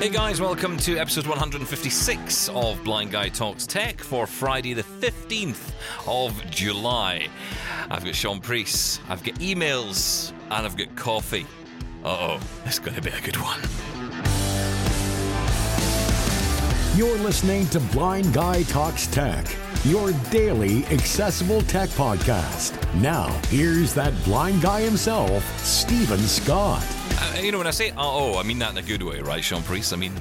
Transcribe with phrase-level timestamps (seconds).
[0.00, 5.72] Hey guys, welcome to episode 156 of Blind Guy Talks Tech for Friday, the 15th
[6.06, 7.28] of July.
[7.90, 11.46] I've got Shaun Preece, I've got emails, and I've got coffee.
[12.02, 13.60] Oh, it's going to be a good one.
[16.96, 19.54] You're listening to Blind Guy Talks Tech,
[19.84, 22.72] your daily accessible tech podcast.
[23.02, 26.86] Now, here's that blind guy himself, Steven Scott.
[27.22, 29.20] Uh, you know, when I say uh oh, I mean that in a good way,
[29.20, 29.92] right, Shaun Preece?
[29.92, 30.14] I mean,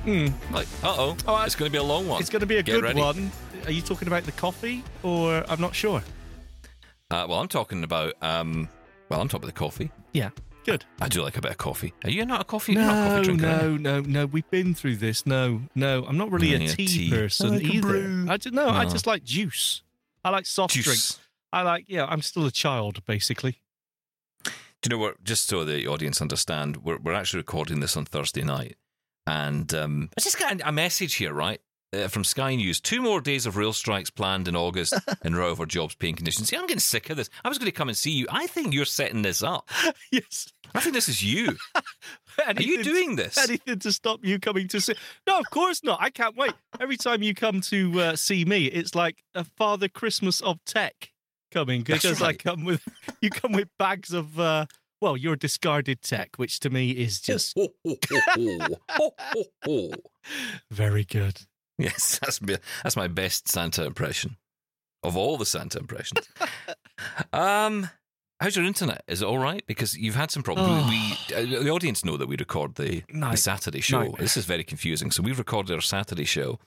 [0.52, 2.20] like, uh oh, Oh, I- it's going to be a long one.
[2.20, 3.00] It's going to be a Get good ready.
[3.00, 3.32] one.
[3.66, 6.02] Are you talking about the coffee, or I'm not sure?
[7.12, 8.68] Uh, well, I'm talking about, um,
[9.10, 9.92] well, I'm talking about the coffee.
[10.14, 10.30] Yeah,
[10.66, 10.86] good.
[11.02, 11.94] I do like a bit of coffee.
[12.04, 12.74] Are you not a coffee?
[12.74, 13.78] you're not a No, coffee drinker, are no, you?
[13.80, 14.26] no, no.
[14.26, 15.26] We've been through this.
[15.26, 16.06] No, no.
[16.06, 17.10] I'm not really a yeah, tea, tea.
[17.10, 18.26] person I like a either.
[18.32, 18.90] I just no, I No.
[18.90, 19.82] just like juice.
[20.24, 20.86] I like soft Juice.
[20.86, 21.20] drinks.
[21.54, 22.06] I like yeah.
[22.06, 23.60] I'm still a child, basically.
[24.82, 25.24] Do you know what?
[25.24, 28.78] Just so the audience understand, we're we're actually recording this on Thursday night,
[29.28, 31.60] and um, I just got a message here, right,
[31.92, 32.80] uh, from Sky News.
[32.80, 34.94] Two more days of rail strikes planned in August
[35.26, 36.48] in row over jobs, paying conditions.
[36.48, 37.30] See, I'm getting sick of this.
[37.44, 38.28] I was going to come and see you.
[38.30, 39.70] I think you're setting this up.
[40.12, 40.48] yes.
[40.74, 41.58] I think this is you.
[42.46, 43.38] Are you doing this?
[43.38, 44.94] Anything to stop you coming to see?
[45.28, 46.00] No, of course not.
[46.02, 46.54] I can't wait.
[46.80, 51.10] Every time you come to uh, see me, it's like a Father Christmas of tech
[51.52, 52.82] coming because I come with
[53.22, 54.66] you come with bags of uh,
[55.02, 57.58] well, your discarded tech, which to me is just
[60.72, 61.42] very good.
[61.78, 64.38] Yes, that's me, that's my best Santa impression
[65.04, 66.28] of all the Santa impressions.
[67.32, 67.90] um,
[68.42, 69.04] how's your internet?
[69.08, 69.64] Is it all right?
[69.66, 70.70] Because you've had some problems.
[70.70, 70.90] Oh.
[70.90, 74.14] We, uh, the audience know that we record the, the Saturday show.
[74.20, 75.12] This is very confusing.
[75.12, 76.60] So we've recorded our Saturday show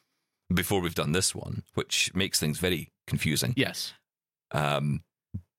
[0.52, 3.52] before we've done this one, which makes things very confusing.
[3.54, 3.92] Yes.
[4.52, 5.02] Um,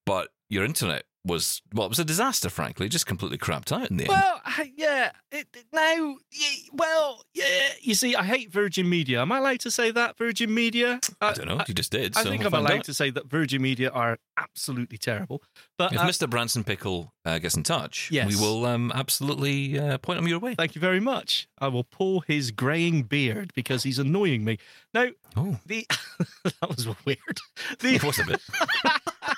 [0.05, 2.49] but your internet was well, it was a disaster.
[2.49, 4.09] Frankly, just completely crapped out in the end.
[4.09, 4.41] Well,
[4.75, 5.11] yeah.
[5.31, 7.45] It, it- now, yeah, well, yeah.
[7.81, 9.21] You see, I hate Virgin Media.
[9.21, 10.99] Am I allowed to say that Virgin Media?
[11.21, 11.61] I don't know.
[11.67, 12.15] you just did.
[12.17, 12.83] I so think I'm allowed out.
[12.85, 15.41] to say that Virgin Media are absolutely terrible.
[15.77, 16.29] But If uh, Mr.
[16.29, 18.27] Branson Pickle uh, gets in touch, Yes.
[18.29, 20.55] we will um, absolutely uh, point him your way.
[20.55, 21.47] Thank you very much.
[21.59, 24.57] I will pull his greying beard because he's annoying me.
[24.93, 25.87] Now, Oh, the
[26.43, 27.39] that was weird.
[27.79, 28.41] The, it was a bit.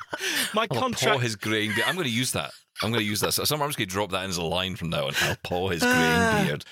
[0.53, 1.21] my I'll paw contract.
[1.21, 1.87] his greying beard.
[1.87, 2.51] I'm going to use that.
[2.83, 3.31] I'm going to use that.
[3.33, 5.13] So I'm just going to drop that in as a line from now on.
[5.21, 6.35] I'll paw his Ah.
[6.35, 6.65] greying beard.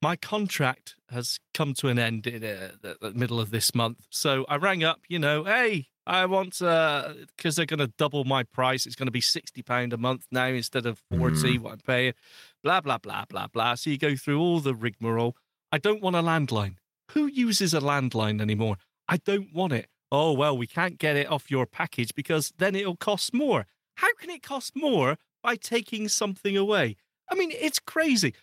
[0.00, 4.06] my contract has come to an end in uh, the, the middle of this month.
[4.10, 8.42] So I rang up, you know, hey, I want because they're going to double my
[8.44, 8.86] price.
[8.86, 12.14] It's going to be sixty pound a month now instead of 40 what I'm paying.
[12.62, 13.74] Blah blah blah blah blah.
[13.74, 15.36] So you go through all the rigmarole.
[15.72, 16.76] I don't want a landline.
[17.12, 18.76] Who uses a landline anymore?
[19.08, 19.88] I don't want it.
[20.10, 23.66] Oh well, we can't get it off your package because then it'll cost more.
[23.96, 26.96] How can it cost more by taking something away?
[27.30, 28.34] I mean, it's crazy.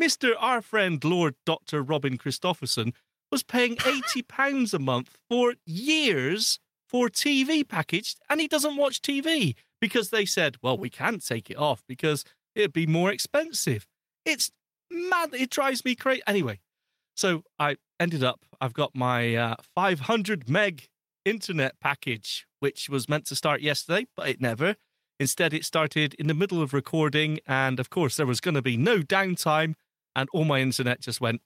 [0.00, 0.32] Mr.
[0.38, 1.82] Our friend Lord Dr.
[1.82, 2.92] Robin Christopherson
[3.30, 6.58] was paying £80 a month for years
[6.88, 11.50] for TV package, and he doesn't watch TV because they said, well, we can't take
[11.50, 12.24] it off because
[12.54, 13.86] it'd be more expensive.
[14.24, 14.50] It's
[14.90, 15.30] mad.
[15.32, 16.22] It drives me crazy.
[16.26, 16.60] Anyway,
[17.16, 20.88] so I ended up, I've got my uh, 500 meg
[21.24, 24.76] internet package, which was meant to start yesterday, but it never.
[25.20, 28.62] Instead, it started in the middle of recording, and of course, there was going to
[28.62, 29.74] be no downtime,
[30.16, 31.40] and all my internet just went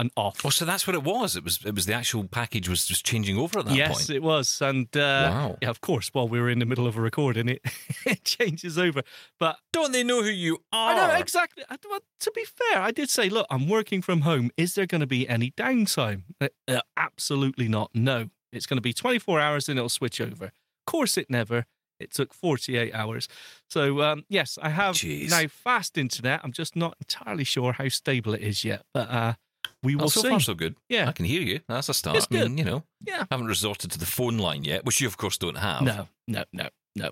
[0.00, 0.44] and off.
[0.44, 1.36] Oh, so that's what it was.
[1.36, 1.64] It was.
[1.64, 4.00] It was the actual package was just changing over at that yes, point.
[4.00, 5.58] Yes, it was, and uh, Wow.
[5.60, 7.62] yeah, of course, while we were in the middle of a recording, it
[8.06, 9.02] it changes over.
[9.40, 10.94] But Don't they know who you are?
[10.94, 11.64] I know exactly.
[11.68, 14.50] I- well, to be fair, I did say, look, I'm working from home.
[14.56, 16.22] Is there going to be any downtime?
[16.40, 17.90] Uh, uh, absolutely not.
[17.94, 20.46] No, it's going to be 24 hours and it'll switch over.
[20.46, 20.52] Of
[20.86, 21.66] course, it never.
[22.00, 23.26] It took 48 hours.
[23.68, 25.30] So, um, yes, I have Jeez.
[25.30, 26.40] now fast internet.
[26.44, 29.34] I'm just not entirely sure how stable it is yet, but uh,
[29.82, 30.28] we will Well, so see.
[30.30, 30.76] far, so good.
[30.88, 31.08] Yeah.
[31.08, 31.60] I can hear you.
[31.68, 32.16] That's a start.
[32.16, 32.58] It's I mean, good.
[32.60, 33.22] you know, yeah.
[33.22, 35.82] I haven't resorted to the phone line yet, which you, of course, don't have.
[35.82, 37.10] No, no, no, no.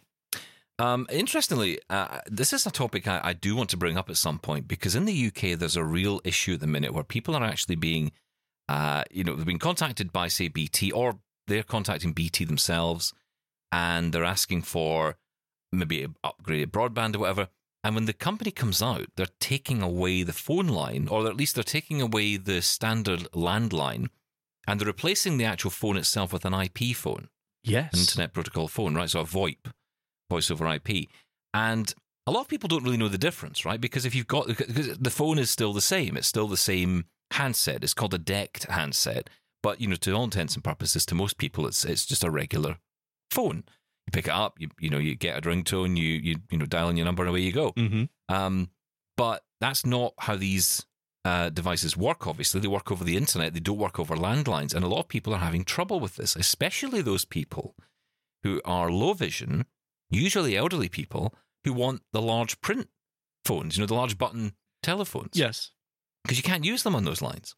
[0.79, 4.17] Um, interestingly, uh, this is a topic I, I do want to bring up at
[4.19, 7.35] some point because in the UK, there's a real issue at the minute where people
[7.35, 8.13] are actually being,
[8.69, 13.13] uh, you know, they've been contacted by, say, BT, or they're contacting BT themselves,
[13.73, 15.17] and they're asking for
[15.73, 17.49] maybe upgraded broadband or whatever.
[17.85, 21.55] And when the company comes out, they're taking away the phone line, or at least
[21.55, 24.09] they're taking away the standard landline,
[24.67, 27.29] and they're replacing the actual phone itself with an IP phone
[27.63, 27.95] Yes.
[27.95, 29.11] internet protocol phone, right?
[29.11, 29.73] So a VoIP,
[30.31, 31.09] voice over IP.
[31.55, 31.93] And
[32.27, 33.81] a lot of people don't really know the difference, right?
[33.81, 37.05] Because if you've got because the phone is still the same, it's still the same
[37.33, 37.85] handset.
[37.85, 39.31] It's called a DECT handset,
[39.67, 42.31] but you know, to all intents and purposes, to most people, it's it's just a
[42.31, 42.79] regular
[43.33, 43.65] phone.
[44.07, 46.67] You pick it up, you you know, you get a ringtone, you you you know,
[46.67, 47.73] dial in your number, and away you go.
[47.73, 48.05] Mm-hmm.
[48.33, 48.71] Um,
[49.17, 50.87] but that's not how these
[51.25, 52.61] uh, devices work, obviously.
[52.61, 54.73] They work over the internet, they don't work over landlines.
[54.73, 57.75] And a lot of people are having trouble with this, especially those people
[58.45, 59.67] who are low vision,
[60.11, 61.35] usually elderly people,
[61.65, 62.89] who want the large print
[63.45, 64.53] phones, you know, the large button
[64.85, 65.33] telephones.
[65.35, 65.73] Yes.
[66.23, 67.57] Because you can't use them on those lines.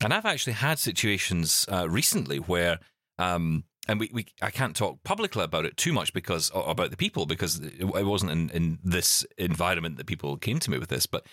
[0.00, 2.78] And I've actually had situations uh, recently where,
[3.18, 6.96] um, and we, we, I can't talk publicly about it too much because about the
[6.96, 11.06] people because it wasn't in, in this environment that people came to me with this,
[11.06, 11.26] but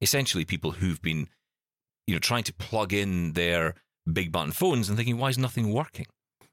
[0.00, 1.28] essentially people who've been,
[2.06, 3.74] you know, trying to plug in their
[4.10, 6.06] big button phones and thinking, why is nothing working?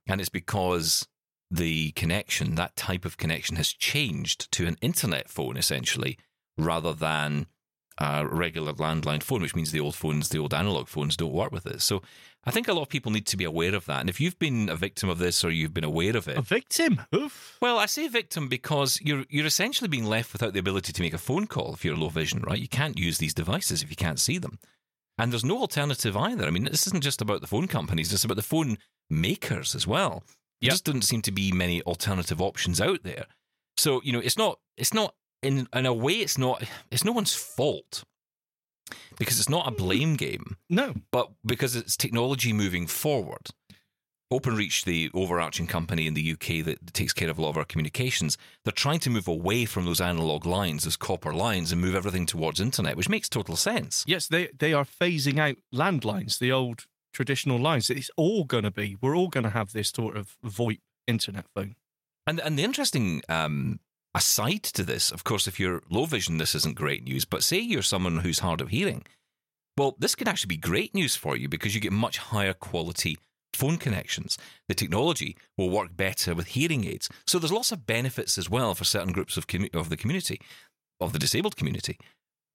[0.08, 1.08] And it's because
[1.50, 6.18] the connection, that type of connection, has changed to an internet phone essentially,
[6.58, 7.48] rather than
[7.98, 11.52] a regular landline phone, which means the old phones, the old analog phones, don't work
[11.52, 11.82] with it.
[11.82, 12.02] So
[12.46, 14.00] I think a lot of people need to be aware of that.
[14.00, 16.42] And if you've been a victim of this or you've been aware of it, a
[16.42, 17.58] victim, oof.
[17.62, 21.14] Well, I say victim because you're you're essentially being left without the ability to make
[21.14, 22.60] a phone call if you're low vision, right?
[22.60, 24.60] You can't use these devices if you can't see them.
[25.18, 26.46] And there's no alternative either.
[26.46, 28.78] I mean, this isn't just about the phone companies, it's about the phone
[29.10, 30.24] makers as well.
[30.62, 30.72] There yep.
[30.72, 33.26] just doesn't seem to be many alternative options out there.
[33.78, 37.12] So, you know, it's not it's not in in a way it's not it's no
[37.12, 38.04] one's fault
[39.18, 40.58] because it's not a blame game.
[40.70, 40.96] No.
[41.12, 43.50] But because it's technology moving forward.
[44.32, 47.64] OpenReach, the overarching company in the UK that takes care of a lot of our
[47.64, 51.96] communications, they're trying to move away from those analog lines, those copper lines, and move
[51.96, 54.04] everything towards internet, which makes total sense.
[54.06, 57.90] Yes, they they are phasing out landlines, the old traditional lines.
[57.90, 58.98] It's all going to be.
[59.00, 61.76] We're all going to have this sort of VoIP internet phone.
[62.26, 63.80] And and the interesting um,
[64.18, 67.24] aside to this, of course, if you're low vision, this isn't great news.
[67.24, 69.06] But say you're someone who's hard of hearing,
[69.78, 73.18] well, this could actually be great news for you because you get much higher quality
[73.54, 74.38] phone connections.
[74.68, 77.10] The technology will work better with hearing aids.
[77.28, 80.42] So there's lots of benefits as well for certain groups of, of the community,
[81.00, 82.00] of the disabled community.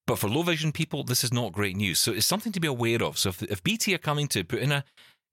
[0.07, 2.01] But for low vision people, this is not great news.
[2.01, 3.19] So it's something to be aware of.
[3.19, 4.85] So if, if BT are coming to put in a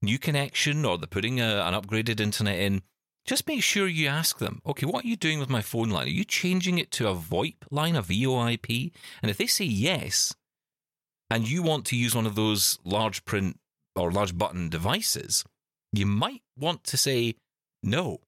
[0.03, 2.83] new connection or they're putting a, an upgraded internet in,
[3.25, 6.07] just make sure you ask them, okay, what are you doing with my phone line?
[6.07, 8.91] Are you changing it to a VoIP line, a VoIP?
[9.21, 10.33] And if they say yes,
[11.29, 13.59] and you want to use one of those large print
[13.95, 15.43] or large button devices,
[15.91, 17.35] you might want to say
[17.83, 18.19] no.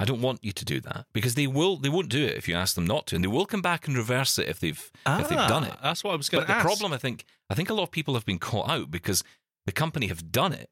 [0.00, 1.76] I don't want you to do that because they will.
[1.76, 3.86] They won't do it if you ask them not to, and they will come back
[3.86, 5.72] and reverse it if they've ah, if they've done it.
[5.74, 6.48] Ah, that's what I was going to.
[6.48, 8.90] But the problem, I think, I think a lot of people have been caught out
[8.90, 9.22] because
[9.66, 10.68] the company have done it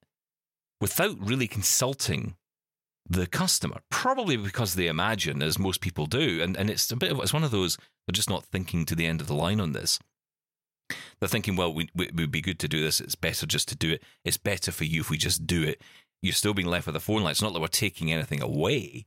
[0.80, 2.34] without really consulting
[3.12, 7.12] the customer, probably because they imagine, as most people do, and, and it's a bit
[7.12, 7.76] of it's one of those
[8.06, 9.98] they're just not thinking to the end of the line on this.
[11.20, 13.00] They're thinking, well, we, we, it would be good to do this.
[13.00, 14.02] It's better just to do it.
[14.24, 15.80] It's better for you if we just do it.
[16.20, 17.32] You're still being left with a phone line.
[17.32, 19.06] It's not that we're taking anything away,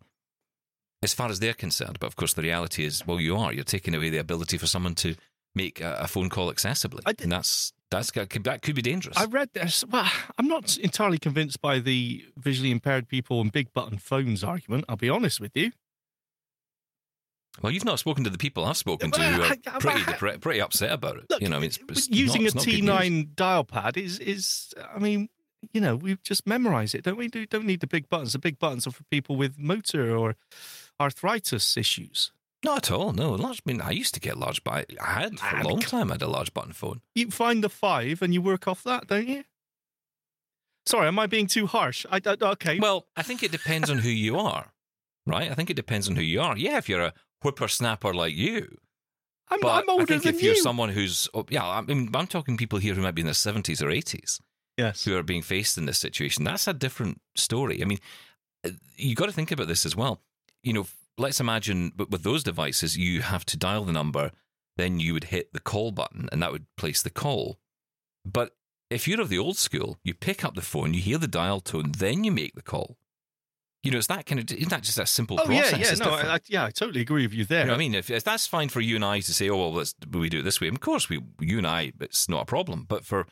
[1.03, 1.97] as far as they're concerned.
[1.99, 3.53] But of course, the reality is, well, you are.
[3.53, 5.15] You're taking away the ability for someone to
[5.55, 9.17] make a, a phone call accessibly, and that's that's that could be dangerous.
[9.17, 9.83] I read this.
[9.89, 14.85] Well, I'm not entirely convinced by the visually impaired people and big button phones argument.
[14.89, 15.71] I'll be honest with you.
[17.61, 20.91] Well, you've not spoken to the people I've spoken to who are pretty pretty upset
[20.91, 21.25] about it.
[21.29, 24.73] Look, you know, I mean, it's, it's using not, a T9 dial pad is is.
[24.93, 25.29] I mean,
[25.73, 27.27] you know, we just memorize it, don't we?
[27.27, 28.33] Do don't need the big buttons.
[28.33, 30.35] The big buttons are for people with motor or
[30.99, 32.31] arthritis issues.
[32.65, 33.13] Not at all.
[33.13, 33.61] No, large.
[33.65, 36.09] I mean, I used to get large buttons I had for a long time.
[36.09, 37.01] I had a large button phone.
[37.13, 39.43] You find the five and you work off that, don't you?
[40.87, 42.05] Sorry, am I being too harsh?
[42.11, 42.79] I, I okay.
[42.79, 44.73] Well, I think it depends on who you are,
[45.25, 45.49] right?
[45.51, 46.57] I think it depends on who you are.
[46.57, 48.77] Yeah, if you're a whippersnapper like you,
[49.49, 52.27] I'm, but I'm older I think if you're someone who's, oh, yeah, I mean, I'm
[52.27, 54.41] talking people here who might be in their seventies or eighties,
[54.77, 56.43] yes, who are being faced in this situation.
[56.43, 57.81] That's a different story.
[57.81, 57.99] I mean,
[58.65, 60.21] uh, you got to think about this as well.
[60.63, 64.31] You know, let's imagine but with those devices, you have to dial the number,
[64.77, 67.59] then you would hit the call button, and that would place the call.
[68.25, 68.55] But
[68.89, 71.59] if you're of the old school, you pick up the phone, you hear the dial
[71.59, 72.97] tone, then you make the call.
[73.83, 75.71] You know, it's that kind of isn't that just a simple oh, process?
[75.73, 77.61] Yeah, yeah, no, I, I, yeah, I totally agree with you there.
[77.61, 79.57] You know I mean, if, if, that's fine for you and I to say, oh
[79.57, 80.67] well, let's we do it this way.
[80.67, 82.85] and Of course, we you and I, it's not a problem.
[82.87, 83.27] But for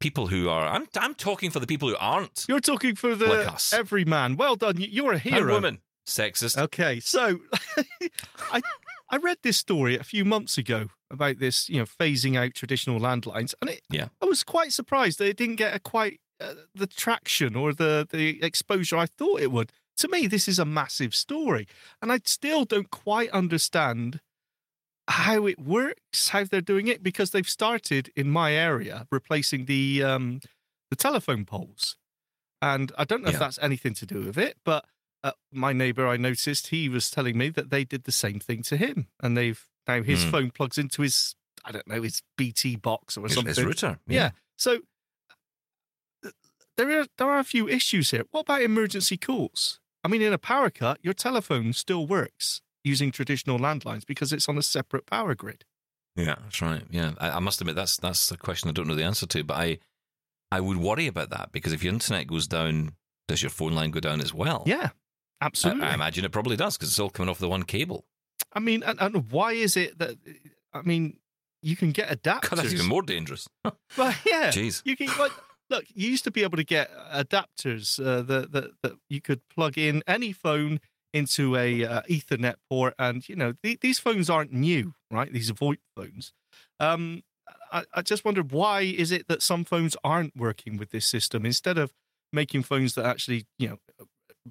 [0.00, 2.46] people who are, I'm I'm talking for the people who aren't.
[2.48, 4.36] You're talking for the like every man.
[4.36, 5.40] Well done, you're a hero.
[5.40, 5.78] And woman.
[6.08, 6.56] Sexist.
[6.56, 7.38] Okay, so
[8.52, 8.60] I
[9.10, 12.98] I read this story a few months ago about this, you know, phasing out traditional
[12.98, 16.54] landlines, and it, yeah, I was quite surprised that it didn't get a quite uh,
[16.74, 19.70] the traction or the the exposure I thought it would.
[19.98, 21.66] To me, this is a massive story,
[22.00, 24.20] and I still don't quite understand
[25.08, 30.02] how it works, how they're doing it, because they've started in my area replacing the
[30.02, 30.40] um,
[30.90, 31.96] the telephone poles,
[32.62, 33.34] and I don't know yeah.
[33.34, 34.84] if that's anything to do with it, but
[35.24, 38.62] uh, my neighbor, I noticed he was telling me that they did the same thing
[38.64, 40.30] to him, and they've now his mm.
[40.30, 41.34] phone plugs into his
[41.64, 43.54] I don't know, his BT box or His, something.
[43.54, 43.98] his router.
[44.06, 44.30] Yeah.
[44.56, 44.78] So
[46.22, 46.34] th-
[46.76, 48.24] there are there are a few issues here.
[48.30, 49.80] What about emergency calls?
[50.04, 54.48] I mean, in a power cut, your telephone still works using traditional landlines because it's
[54.48, 55.64] on a separate power grid.
[56.16, 56.82] Yeah, that's right.
[56.90, 59.44] Yeah, I, I must admit that's that's a question I don't know the answer to,
[59.44, 59.78] but I
[60.50, 62.92] I would worry about that because if your internet goes down,
[63.26, 64.62] does your phone line go down as well?
[64.66, 64.90] Yeah,
[65.40, 65.84] absolutely.
[65.84, 68.04] I imagine it probably does because it's all coming off the one cable.
[68.52, 70.16] I mean, and, and why is it that?
[70.72, 71.18] I mean,
[71.62, 72.50] you can get adapters.
[72.50, 73.48] God, that's even more dangerous.
[73.96, 74.82] Well, yeah, Jeez.
[74.84, 75.08] you can.
[75.18, 75.32] Like,
[75.70, 79.40] look, you used to be able to get adapters uh, that, that that you could
[79.48, 80.80] plug in any phone
[81.12, 85.32] into a uh, Ethernet port, and you know th- these phones aren't new, right?
[85.32, 86.32] These are VoIP phones.
[86.78, 87.22] Um,
[87.72, 91.44] I, I just wondered why is it that some phones aren't working with this system
[91.44, 91.92] instead of
[92.32, 93.78] making phones that actually you know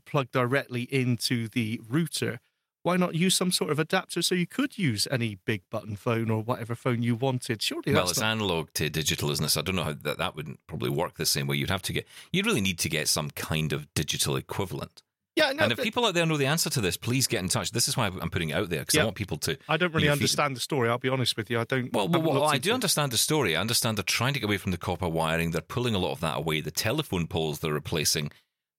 [0.05, 2.39] plug directly into the router.
[2.83, 6.29] Why not use some sort of adapter so you could use any big button phone
[6.29, 7.61] or whatever phone you wanted?
[7.61, 9.49] Surely well, that's it's not- analog to digital, isn't it?
[9.49, 11.57] So I don't know how that, that wouldn't probably work the same way.
[11.57, 15.01] You'd have to get, you'd really need to get some kind of digital equivalent.
[15.35, 15.51] yeah.
[15.51, 17.49] No, and if but- people out there know the answer to this, please get in
[17.49, 17.71] touch.
[17.71, 19.01] This is why I'm putting it out there because Yeah.
[19.01, 19.57] I want people to.
[19.67, 20.87] I don't really you know, understand the story.
[20.87, 21.59] I'll be honest with you.
[21.59, 21.91] I don't.
[21.91, 22.73] Well, well, well I do it.
[22.73, 23.57] understand the story.
[23.57, 25.51] I understand they're trying to get away from the copper wiring.
[25.51, 26.61] They're pulling a lot of that away.
[26.61, 28.31] The telephone poles they're replacing,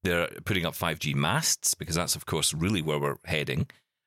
[0.04, 3.66] they're putting up 5G masts because that's, of course, really where we're heading.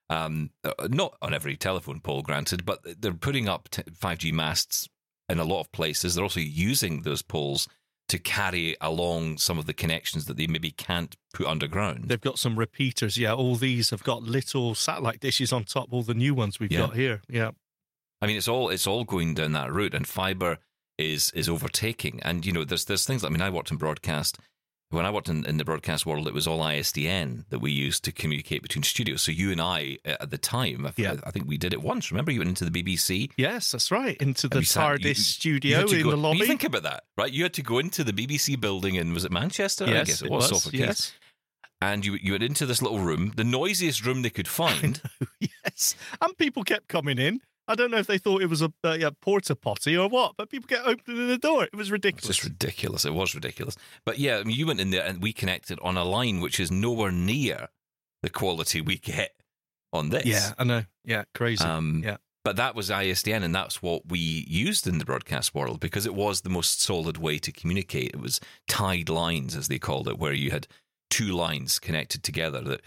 [0.09, 4.89] Um, uh, not on every telephone pole, granted, but they're putting up t- 5G masts
[5.29, 6.15] in a lot of places.
[6.15, 7.67] They're also using those poles
[8.09, 12.05] to carry along some of the connections that they maybe can't put underground.
[12.09, 13.17] They've got some repeaters.
[13.17, 15.93] Yeah, all these have got little satellite dishes on top.
[15.93, 16.79] All the new ones we've Yeah.
[16.79, 17.21] got here.
[17.29, 17.51] Yeah,
[18.21, 20.57] I mean, it's all it's all going down that route, and fiber
[20.97, 22.19] is is overtaking.
[22.23, 23.23] And you know, there's there's things.
[23.23, 24.37] I mean, I worked in broadcast.
[24.91, 28.03] When I worked in, in the broadcast world, it was all ISDN that we used
[28.03, 29.21] to communicate between studios.
[29.21, 31.15] So you and I, uh, at the time, I, Yeah.
[31.23, 32.11] I think we did it once.
[32.11, 33.31] Remember, you went into the BBC.
[33.37, 34.17] yes, that's right.
[34.21, 36.39] Into the TARDIS you- you studio to in go- the lobby.
[36.39, 37.31] You think about that, right?
[37.31, 39.85] You had to go into the BBC building in was it Manchester?
[39.87, 40.79] yes, I guess it, was, Salford Quays.
[40.79, 41.13] Yes,
[41.81, 45.01] And you you went into this little room, the noisiest room they could find.
[45.39, 45.95] yes.
[46.21, 47.39] And people kept coming in.
[47.67, 50.33] I don't know if they thought it was a, uh, yeah, porta potty or what,
[50.37, 51.63] but people kept opening the door.
[51.63, 52.27] It was It's ridiculous.
[52.37, 53.05] just ridiculous.
[53.05, 53.77] It was ridiculous.
[54.05, 56.59] But yeah, I mean, you went in there and we connected on a line which
[56.59, 57.69] is nowhere near
[58.23, 59.31] the quality we get
[59.93, 60.25] on this.
[60.25, 60.83] yeah, I know.
[61.05, 61.63] Yeah, crazy.
[61.63, 62.17] Um, yeah.
[62.43, 66.15] But that was ISDN, and that's what we used in the broadcast world because it
[66.15, 68.11] was the most solid way to communicate.
[68.15, 70.67] It was tied lines, as they called it, where you had
[71.11, 72.81] two lines connected together that,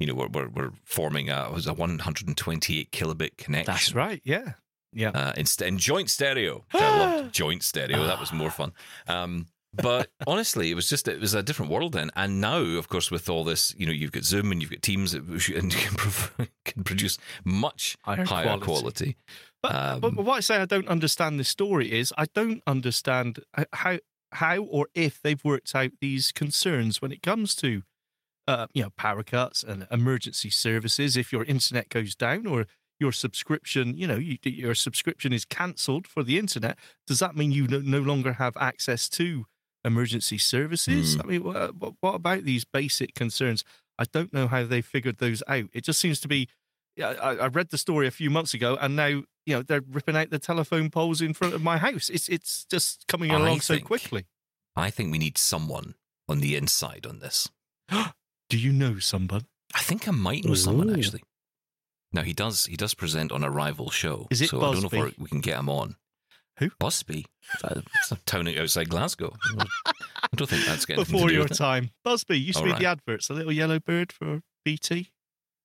[0.00, 3.72] you know, were, were, were forming a, was a 128 kilobit connection.
[3.72, 4.20] That's right.
[4.24, 4.54] Yeah.
[4.92, 5.10] Yeah.
[5.10, 6.64] uh, in, in joint stereo.
[6.74, 8.04] I loved joint stereo.
[8.06, 8.72] That was more fun.
[9.06, 12.10] Um, but honestly, it was just it was a different world then.
[12.16, 14.82] And now, of course, with all this, you know, you've got Zoom and you've got
[14.82, 18.64] Teams, that and you can, prov- can produce much Higher higher, quality.
[18.66, 19.16] quality.
[19.62, 23.40] But, Um, but what I say I don't understand this story is I don't understand
[23.74, 23.98] how
[24.32, 27.82] how or if they've worked out these concerns when it comes to
[28.48, 31.16] uh, you know power cuts and emergency services.
[31.16, 32.66] If your internet goes down or
[33.00, 37.50] your subscription, you know, you, your subscription is cancelled for the internet, does that mean
[37.50, 39.46] you no, no longer have access to
[39.84, 41.14] emergency services?
[41.14, 41.20] Hmm.
[41.20, 43.64] I mean, what, what about these basic concerns?
[43.98, 45.66] I don't know how they figured those out.
[45.72, 46.48] It just seems to be
[46.96, 49.80] yeah, I, I read the story a few months ago, and now you know they're
[49.80, 52.10] ripping out the telephone poles in front of my house.
[52.10, 54.26] It's it's just coming along so quickly.
[54.76, 55.94] I think we need someone
[56.28, 57.48] on the inside on this.
[58.50, 59.46] Do you know someone?
[59.74, 60.94] I think I might know someone Ooh.
[60.94, 61.22] actually.
[62.12, 62.66] Now he does.
[62.66, 64.26] He does present on a rival show.
[64.30, 65.96] Is it so I don't know if we're- can get him on.
[66.58, 66.70] Who?
[66.78, 67.24] Busby?
[67.64, 69.34] It's a town outside Glasgow.
[69.86, 71.56] I don't think that's getting anything to Before do your with it.
[71.56, 72.80] time, Buzby used to All be right.
[72.80, 73.30] the adverts.
[73.30, 75.10] A little yellow bird for BT.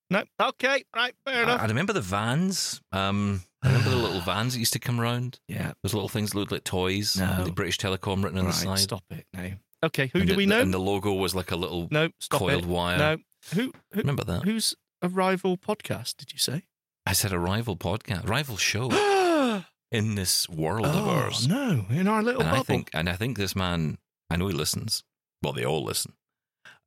[0.10, 1.62] No, okay, right, fair I, enough.
[1.62, 2.80] I remember the vans.
[2.94, 5.40] Um, I remember the little vans that used to come round.
[5.50, 7.18] yeah, Those little things that looked like toys.
[7.18, 7.44] No.
[7.44, 8.54] The British Telecom written on right.
[8.54, 8.80] the side.
[8.80, 9.50] Stop it now.
[9.86, 10.62] Okay, who and do we know?
[10.62, 12.70] And the logo was like a little no, stop coiled it.
[12.70, 12.98] wire.
[12.98, 13.18] No,
[13.54, 14.44] who, who Remember that?
[14.44, 16.18] who's a rival podcast?
[16.18, 16.64] Did you say?
[17.06, 21.48] I said a rival podcast, rival show oh in this world of ours.
[21.48, 22.62] no, in our little and bubble.
[22.62, 24.00] I think, and I think this man,
[24.30, 25.04] I know he listens.
[25.44, 26.14] Well, they all listen.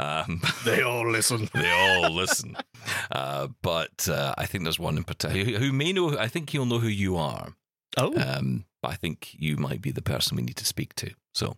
[0.00, 1.48] Um, they all listen.
[1.54, 2.56] they all listen.
[3.12, 6.18] Uh, but uh, I think there's one in particular who, may know.
[6.18, 7.54] I think he'll know who you are.
[7.96, 11.12] Oh, Um, but I think you might be the person we need to speak to.
[11.34, 11.56] So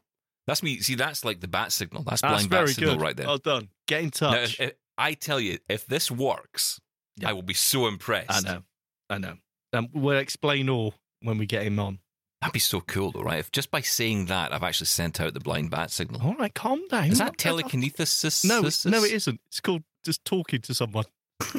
[0.51, 0.81] that's me.
[0.81, 2.03] See, that's like the bat signal.
[2.03, 3.27] That's, that's blind bat very signal right there.
[3.27, 3.69] Well done.
[3.87, 4.55] Get in Now, touch.
[4.55, 6.79] if, if- I tell you, if this works,
[7.17, 7.31] Yeah.
[7.31, 8.31] I will be so impressed.
[8.31, 8.63] I know.
[9.09, 9.37] I know.
[9.73, 12.01] Um, we'll explain all when we get him on.
[12.43, 13.39] That'd be so cool, though, right?
[13.39, 16.21] If just by saying that, I've actually sent out the blind bat signal.
[16.23, 17.05] All right, calm down.
[17.09, 18.45] Is that telekinesis?
[18.45, 19.41] No, no, it isn't.
[19.49, 21.05] It's called just talking to someone.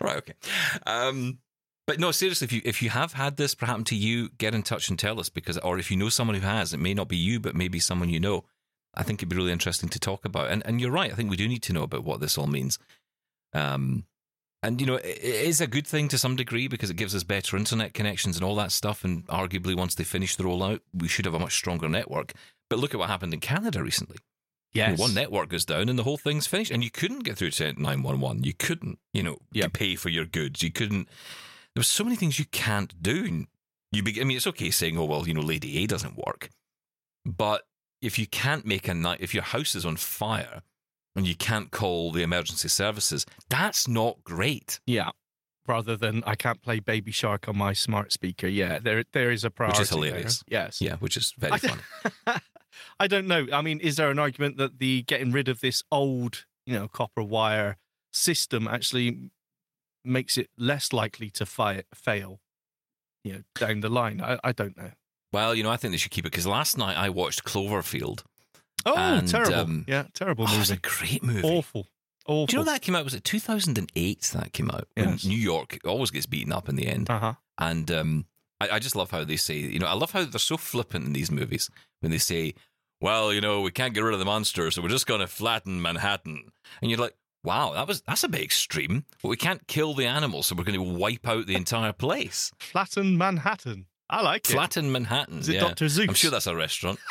[0.00, 0.34] right, okay.
[0.86, 1.38] Um,
[1.86, 4.62] But no, seriously, if you if you have had this happen to you, get in
[4.62, 7.08] touch and tell us because, or if you know someone who has, it may not
[7.08, 8.44] be you, but maybe someone you know.
[8.94, 10.50] I think it'd be really interesting to talk about.
[10.50, 11.12] And and you're right.
[11.12, 12.78] I think we do need to know about what this all means.
[13.52, 14.04] Um,
[14.62, 17.14] and you know, it, it is a good thing to some degree because it gives
[17.14, 19.04] us better internet connections and all that stuff.
[19.04, 22.32] And arguably, once they finish the rollout, we should have a much stronger network.
[22.70, 24.16] But look at what happened in Canada recently.
[24.72, 27.36] You know, one network goes down and the whole thing's finished, and you couldn't get
[27.36, 28.42] through to nine one one.
[28.42, 29.68] You couldn't, you know, Yeah.
[29.72, 30.62] pay for your goods.
[30.62, 31.08] You couldn't.
[31.74, 33.46] There were so many things you can't do.
[33.92, 36.50] You, be, I mean, it's okay saying, "Oh well, you know, Lady A doesn't work,"
[37.24, 37.62] but
[38.00, 40.62] if you can't make a night, if your house is on fire
[41.16, 44.78] and you can't call the emergency services, that's not great.
[44.86, 45.10] Yeah.
[45.66, 48.46] Rather than I can't play Baby Shark on my smart speaker.
[48.46, 49.78] Yeah, there there is a priority.
[49.78, 50.04] Which is there.
[50.04, 50.44] hilarious.
[50.46, 50.80] Yes.
[50.80, 51.80] Yeah, which is very fun.
[53.00, 53.46] I don't know.
[53.52, 56.88] I mean, is there an argument that the getting rid of this old, you know,
[56.88, 57.78] copper wire
[58.12, 59.30] system actually
[60.04, 62.40] makes it less likely to fi- fail,
[63.24, 64.20] you know, down the line?
[64.20, 64.90] I, I don't know.
[65.32, 68.22] Well, you know, I think they should keep it because last night I watched Cloverfield.
[68.86, 69.54] Oh, And, terrible!
[69.54, 71.42] um, yeah, terrible Oh, was a great movie.
[71.42, 71.88] Awful,
[72.26, 72.46] awful.
[72.46, 73.04] Do you know that came out?
[73.04, 74.86] Was it 2008 that came out?
[74.96, 75.24] Yes.
[75.24, 77.08] New York always gets beaten up in the end.
[77.10, 77.34] Uh huh.
[77.58, 78.26] And um,
[78.60, 81.06] I, I just love how they say, you know, I love how they're so flippant
[81.06, 81.70] in these movies
[82.00, 82.54] when they say,
[83.00, 85.26] well, you know, we can't get rid of the monster, so we're just going to
[85.26, 86.50] flatten Manhattan.
[86.80, 89.04] And you're like, wow, that was that's a bit extreme.
[89.22, 92.50] But we can't kill the animals, so we're going to wipe out the entire place.
[92.58, 93.86] Flatten Manhattan.
[94.10, 94.52] I like it.
[94.52, 95.38] Flatten Manhattan.
[95.38, 95.60] Is it yeah.
[95.60, 95.86] Dr.
[95.86, 96.08] Seuss?
[96.08, 96.98] I'm sure that's a restaurant.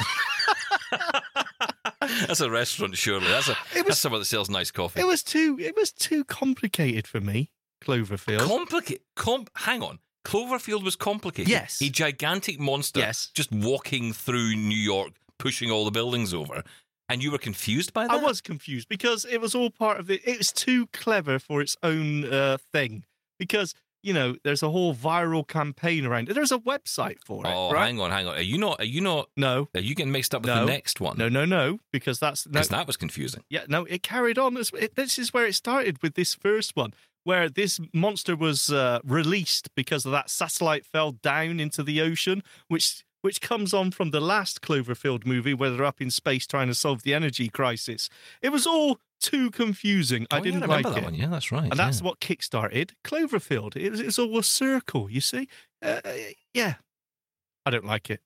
[2.28, 3.28] that's a restaurant, surely.
[3.28, 5.00] That's a It was- that's someone that sells nice coffee.
[5.00, 5.58] It was too.
[5.60, 7.50] It was too complicated for me.
[7.84, 8.40] Cloverfield.
[8.48, 9.02] Complicate.
[9.16, 10.00] Com- hang on.
[10.26, 11.50] Cloverfield was complicated.
[11.50, 11.82] Yes.
[11.82, 13.30] A gigantic monster Yes.
[13.34, 16.64] just walking through New York, pushing all the buildings over.
[17.10, 18.14] And you were confused by that?
[18.14, 20.22] I was confused because it was all part of it.
[20.26, 23.04] It was too clever for its own uh, thing.
[23.40, 23.74] Because
[24.06, 26.34] you know, there's a whole viral campaign around it.
[26.34, 27.86] There's a website for it, Oh, right?
[27.86, 28.36] hang on, hang on.
[28.36, 28.82] Are you not?
[28.82, 29.30] Are you not?
[29.38, 30.66] No, Are you getting mixed up with No.
[30.66, 31.18] the next one?
[31.18, 31.80] no, no, no.
[31.94, 33.44] Because that's no, because that was confusing.
[33.50, 33.86] yeah, no.
[33.86, 34.56] It carried on.
[34.56, 38.70] This, it, this is where it started with this first one, where this monster was
[38.70, 43.90] uh, released because of that satellite fell down into the ocean, which which comes on
[43.92, 47.50] from the last Cloverfield movie, where they're up in space trying to solve the energy
[47.50, 48.10] crisis.
[48.42, 50.28] It was all too confusing.
[50.30, 51.06] I Oh, yeah, didn't remember like that it.
[51.06, 51.16] one.
[51.16, 51.64] Yeah, that's right.
[51.72, 52.06] And that's yeah.
[52.08, 53.76] what kickstarted Cloverfield.
[53.78, 55.48] It was, it's all a circle, you see?
[55.82, 56.02] Uh,
[56.54, 56.76] yeah.
[57.66, 58.20] I don't like it.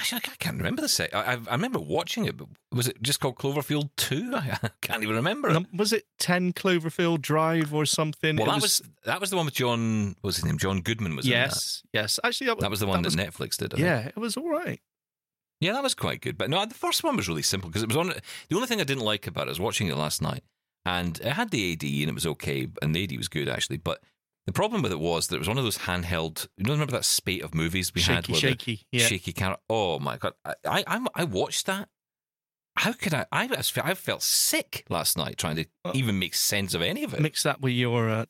[0.00, 1.14] Actually, I can't remember the set.
[1.14, 4.32] I, I, I remember watching it, but was it just called Cloverfield Two?
[4.34, 5.50] I can't even remember.
[5.50, 8.36] Um, was it 10 Cloverfield Drive or something?
[8.36, 10.16] well, It that was, that was the one with John.
[10.22, 10.56] What was his name?
[10.56, 11.36] John Goodman was in that.
[11.48, 12.18] Yes, yes.
[12.24, 13.74] Actually, that, That was the one that, was, Netflix did.
[13.74, 13.76] I.
[13.76, 14.80] Yeah, it was all right.
[15.60, 16.38] Yeah, that was quite good.
[16.38, 18.14] But no, the first one was really simple because it was on.
[18.48, 20.42] The only thing I didn't like about it I was watching it last night,
[20.86, 23.76] and it had the AD and it was okay, and the AD was good actually.
[23.76, 24.00] But
[24.46, 26.48] the problem with it was that it was one of those handheld.
[26.56, 28.86] You know, remember that spate of movies we had, shaky, where the shaky.
[28.92, 29.06] Yeah.
[29.06, 29.58] shaky camera.
[29.68, 31.88] Oh my god, I I, I'm- watched that.
[32.76, 33.26] How could I?
[33.32, 33.48] I
[33.84, 35.92] I felt sick last night trying to Oh.
[35.94, 37.20] even make sense of any of it.
[37.20, 38.08] Mix that with your.
[38.08, 38.24] Uh,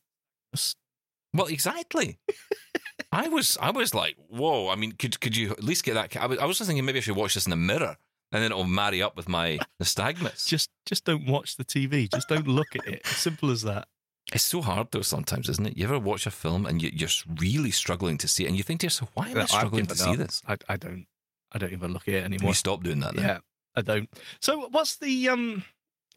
[1.33, 2.19] Well, exactly.
[3.13, 4.69] I was I was like, whoa.
[4.69, 6.17] I mean, could could you at least get that?
[6.17, 7.97] I was, I was just thinking maybe I should watch this in the mirror,
[8.33, 10.47] and then it'll marry up with my nystagmus.
[10.47, 12.11] just, just don't watch the TV.
[12.13, 13.07] Just don't look at it.
[13.07, 13.87] Simple as that.
[14.33, 15.77] It's so hard though sometimes, isn't it?
[15.77, 17.09] You ever watch a film and you, you're
[17.41, 19.87] really struggling to see it, and you think to yourself, why am I I've struggling
[19.87, 20.17] to given see up.
[20.17, 20.43] this?
[20.47, 21.07] I, I don't.
[21.53, 22.51] I don't even look at it anymore.
[22.51, 23.15] you stop doing that.
[23.17, 23.25] Then.
[23.25, 23.39] Yeah,
[23.75, 24.09] I don't.
[24.41, 25.65] So, what's the um?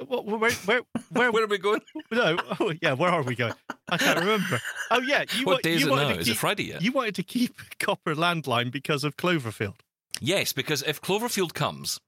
[0.08, 1.82] What, where, where, where, Where are we going?
[2.12, 3.54] No, oh yeah, where are we going?
[3.89, 4.60] I can't remember.
[4.91, 6.13] Oh yeah, you what day is you it wanted now?
[6.15, 6.82] to Is it keep, Friday yet?
[6.82, 9.76] You wanted to keep Copper Landline because of Cloverfield.
[10.19, 11.99] Yes, because if Cloverfield comes,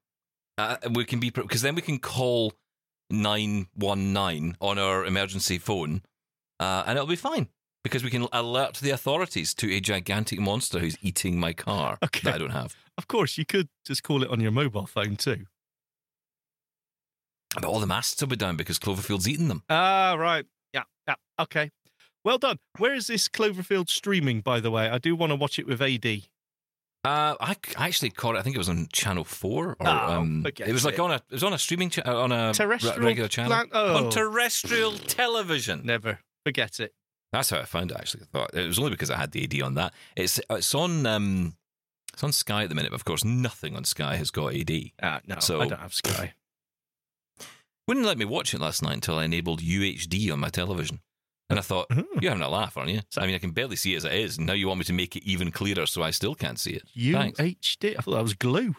[0.58, 2.54] uh, we can be because then we can call
[3.10, 6.02] nine one nine on our emergency phone,
[6.60, 7.48] uh, and it'll be fine
[7.84, 12.22] because we can alert the authorities to a gigantic monster who's eating my car Okay.
[12.24, 12.76] that I don't have.
[12.98, 15.46] Of course, you could just call it on your mobile phone too.
[17.54, 19.64] But all the masts will be down because Cloverfield's eating them.
[19.70, 20.46] Ah, right.
[20.74, 21.16] Yeah, yeah.
[21.40, 21.72] Okay.
[22.24, 22.58] Well done.
[22.80, 24.90] Where is this Cloverfield streaming, by the way?
[24.90, 26.24] I do want to watch it with AD.
[27.06, 28.40] Uh, I I actually caught it.
[28.40, 31.00] I think it was on Channel Four, or Oh, um, forget it was like it.
[31.00, 33.70] on a it was on a streaming cha- uh, on a re- regular channel plan-
[33.72, 33.98] oh.
[34.06, 35.82] on terrestrial television.
[35.86, 36.20] Never.
[36.46, 36.94] Forget it.
[37.32, 37.98] That's how I found it.
[37.98, 39.94] Actually, I thought it was only because I had the AD on that.
[40.16, 41.56] It's it's on um,
[42.14, 42.92] it's on Sky at the minute.
[42.92, 44.72] But of course, nothing on Sky has got AD.
[45.04, 46.34] Ah, no, So- I don't have Sky.
[47.88, 51.02] Wouldn't let me watch it last night until I enabled UHD on my television.
[51.50, 52.02] And I thought, Hmm.
[52.22, 53.02] you're having a laugh, aren't you?
[53.18, 54.38] I mean, I can barely see it as it is.
[54.38, 56.72] And now you want me to make it even clearer so I still can't see
[56.72, 56.84] it.
[57.14, 57.40] Thanks.
[57.40, 57.96] UHD.
[57.98, 58.76] I thought that was glue.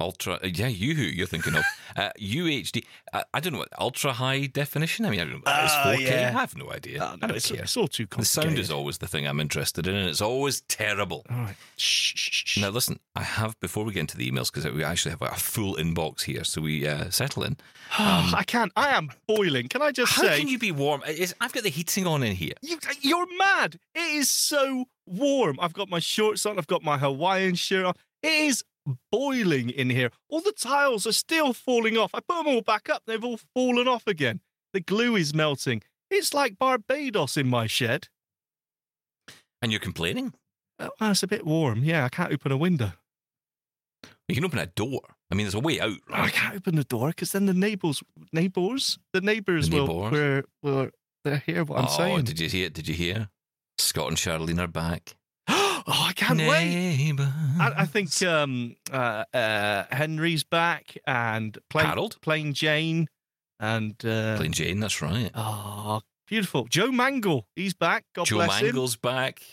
[0.00, 1.64] Ultra, uh, yeah, you who you're thinking of.
[1.96, 5.04] Uh, UHD, uh, I don't know what, ultra high definition?
[5.04, 5.40] I mean, I don't know.
[5.44, 6.00] That is Ah, 4K?
[6.08, 6.28] yeah.
[6.34, 7.00] I have no idea.
[7.02, 7.62] Oh, I no, don't it's, care.
[7.62, 8.42] it's all too complicated.
[8.42, 11.26] The sound is always the thing I'm interested in, and it's always terrible.
[11.30, 11.56] All right.
[11.76, 12.58] Shh, shh, shh.
[12.58, 15.34] Now, listen, I have, before we get into the emails, because we actually have a
[15.34, 17.56] full inbox here, so we uh, settle in.
[17.98, 18.72] I can't.
[18.76, 19.68] I am boiling.
[19.68, 20.38] Can I just How say?
[20.38, 21.02] can you be warm?
[21.06, 22.54] It's, I've got the heating on in here.
[22.62, 23.78] You, you're mad.
[23.94, 25.58] It is so warm.
[25.60, 26.56] I've got my shorts on.
[26.56, 27.94] I've got my Hawaiian shirt on.
[28.22, 28.64] It is
[29.12, 30.10] boiling in here.
[30.28, 32.10] All the tiles are still falling off.
[32.14, 33.02] I put them all back up.
[33.06, 34.40] They've all fallen off again.
[34.72, 35.82] The glue is melting.
[36.10, 38.08] It's like Barbados in my shed.
[39.62, 40.34] And you're complaining?
[40.78, 41.84] Oh, it's a bit warm.
[41.84, 42.92] Yeah, I can't open a window.
[44.28, 45.00] You can open a door.
[45.30, 47.54] I mean, there's a way out, oh, I can't open the door because then the
[47.54, 50.88] neighbors, neighbors, the neighbors The will, will, will
[51.24, 52.12] they're hear what I'm saying.
[52.12, 52.24] oh, saying.
[52.24, 52.70] did you hear?
[52.70, 53.28] Did you hear?
[53.78, 55.16] Scott and Charlene are back.
[55.92, 57.12] Oh, I can't wait.
[57.58, 62.16] I, I think um, uh, uh, Henry's back and Plain, Harold?
[62.22, 63.08] Plain Jane
[63.58, 65.30] and uh, Plain Jane, that's right.
[65.34, 67.42] oh, beautiful Joe Mangel.
[67.56, 68.04] He's back.
[68.14, 69.40] God Joe bless Mangel's back.
[69.40, 69.46] him.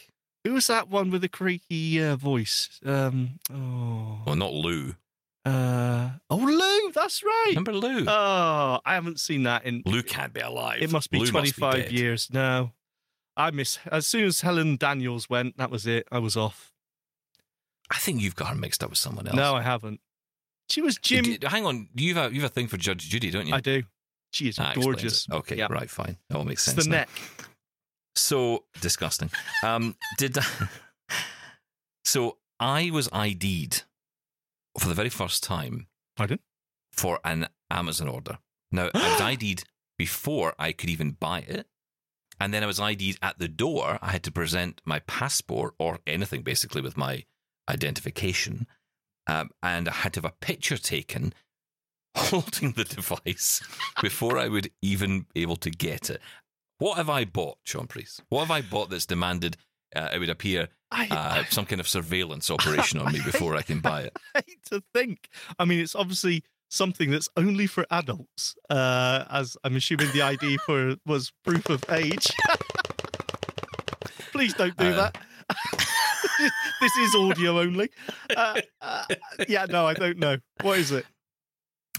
[0.43, 2.79] Who was that one with the creaky uh, voice?
[2.85, 4.95] Um, oh, Well, not Lou.
[5.43, 6.91] uh, oh, Lou.
[6.93, 7.45] That's right.
[7.49, 8.05] Remember Lou?
[8.07, 9.81] Oh, I haven't seen that in.
[9.85, 10.81] Lou can't be alive.
[10.81, 11.91] It must be Lou 25 dead.
[11.91, 12.29] years.
[12.31, 12.71] No,
[13.37, 13.79] I miss.
[13.91, 16.07] As soon as Helen Daniels went, that was it.
[16.11, 16.71] I was off.
[17.89, 19.35] I think you've got her mixed up with someone else.
[19.37, 20.01] No, I haven't.
[20.69, 21.37] She was Jim.
[21.43, 21.87] Hang on.
[21.95, 23.53] You've a, you've a thing for Judge Judy, don't you?
[23.53, 23.83] I do.
[24.33, 25.25] She is That gorgeous.
[25.31, 25.67] Okay, Yeah.
[25.69, 26.17] right, fine.
[26.29, 26.83] That all makes It's sense.
[26.85, 26.97] the now.
[26.97, 27.09] neck.
[28.15, 29.29] So disgusting.
[29.63, 30.37] Um, did
[32.05, 32.37] so?
[32.59, 33.83] I was ID'd
[34.79, 36.39] for the very first time Pardon?
[36.91, 38.39] for an Amazon order.
[38.71, 39.63] Now I was ID'd
[39.97, 41.67] before I could even buy it,
[42.39, 43.99] and then I was ID'd at the door.
[44.01, 47.23] I had to present my passport or anything basically with my
[47.69, 48.67] identification,
[49.27, 51.33] um, and I had to have a picture taken
[52.15, 53.61] holding the device
[54.01, 56.21] before I would even be able to get it.
[56.79, 58.21] What have I bought, Shaun Preece?
[58.29, 59.57] What have I bought that's demanded
[59.95, 63.61] uh, it would appear I, uh, some kind of surveillance operation on me before I
[63.61, 64.17] can buy it?
[64.35, 65.29] I hate to think.
[65.57, 70.57] I mean, it's obviously something that's only for adults, uh, as I'm assuming the ID
[70.65, 72.27] for was proof of age.
[74.31, 75.17] Please don't do Uh, that.
[76.81, 77.89] this is audio only.
[78.35, 79.05] Uh, uh,
[79.47, 80.37] yeah, no, I don't know.
[80.61, 81.05] What is it?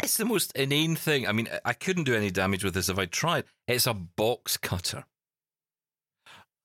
[0.02, 1.26] It's the most inane thing.
[1.26, 3.44] I mean, I couldn't do any damage with this if I tried.
[3.66, 5.04] It's a box cutter.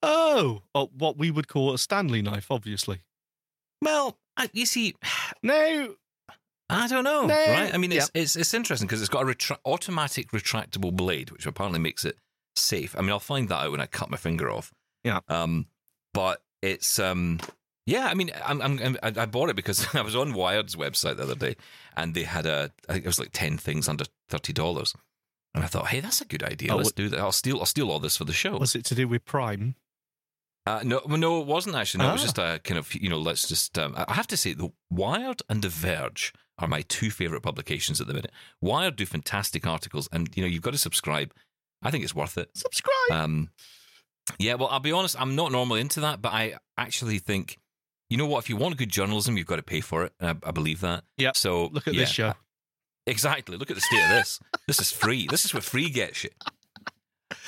[0.03, 2.99] Oh, what we would call a Stanley knife, obviously.
[3.81, 4.93] Well, I, you see,
[5.43, 5.95] No,
[6.73, 7.33] I don't know, No.
[7.35, 7.73] right?
[7.73, 11.45] I mean, it's it's, it's interesting because it's got a retra- automatic retractable blade, which
[11.45, 12.17] apparently makes it
[12.55, 12.95] safe.
[12.97, 14.71] I mean, I'll find that out when I cut my finger off.
[15.03, 15.19] Yeah.
[15.27, 15.67] Um,
[16.13, 17.39] but it's um,
[17.85, 18.05] yeah.
[18.07, 21.23] I mean, I'm, I'm, I I bought it because I was on Wired's website the
[21.23, 21.55] other day,
[21.95, 24.93] and they had a I think it was like ten things under thirty dollars,
[25.53, 26.71] and I thought, hey, that's a good idea.
[26.73, 27.19] Oh, Let's what- do that.
[27.19, 28.57] I'll steal I'll steal all this for the show.
[28.57, 29.75] was it to do with Prime?
[30.65, 32.05] Uh, no, no, it wasn't actually.
[32.05, 32.25] No, it was Ah.
[32.25, 33.77] just a kind of, you know, let's just.
[33.77, 37.99] Um, I have to say, the Wired and The Verge are my two favorite publications
[37.99, 38.31] at the minute.
[38.61, 41.33] Wired do fantastic articles, and you know, you've got to subscribe.
[41.81, 42.49] I think it's worth it.
[42.55, 43.11] Subscribe.
[43.11, 43.49] Um,
[44.39, 47.57] yeah, well, I'll be honest, I'm not normally into that, but I actually think,
[48.09, 48.39] you know what?
[48.39, 50.13] If you want good journalism, you've got to pay for it.
[50.21, 51.03] I, I believe that.
[51.17, 51.31] Yeah.
[51.35, 52.33] So Look at yeah, this show.
[53.05, 53.57] Exactly.
[53.57, 54.39] Look at the state of this.
[54.65, 55.27] This is free.
[55.29, 56.29] This is what free gets you.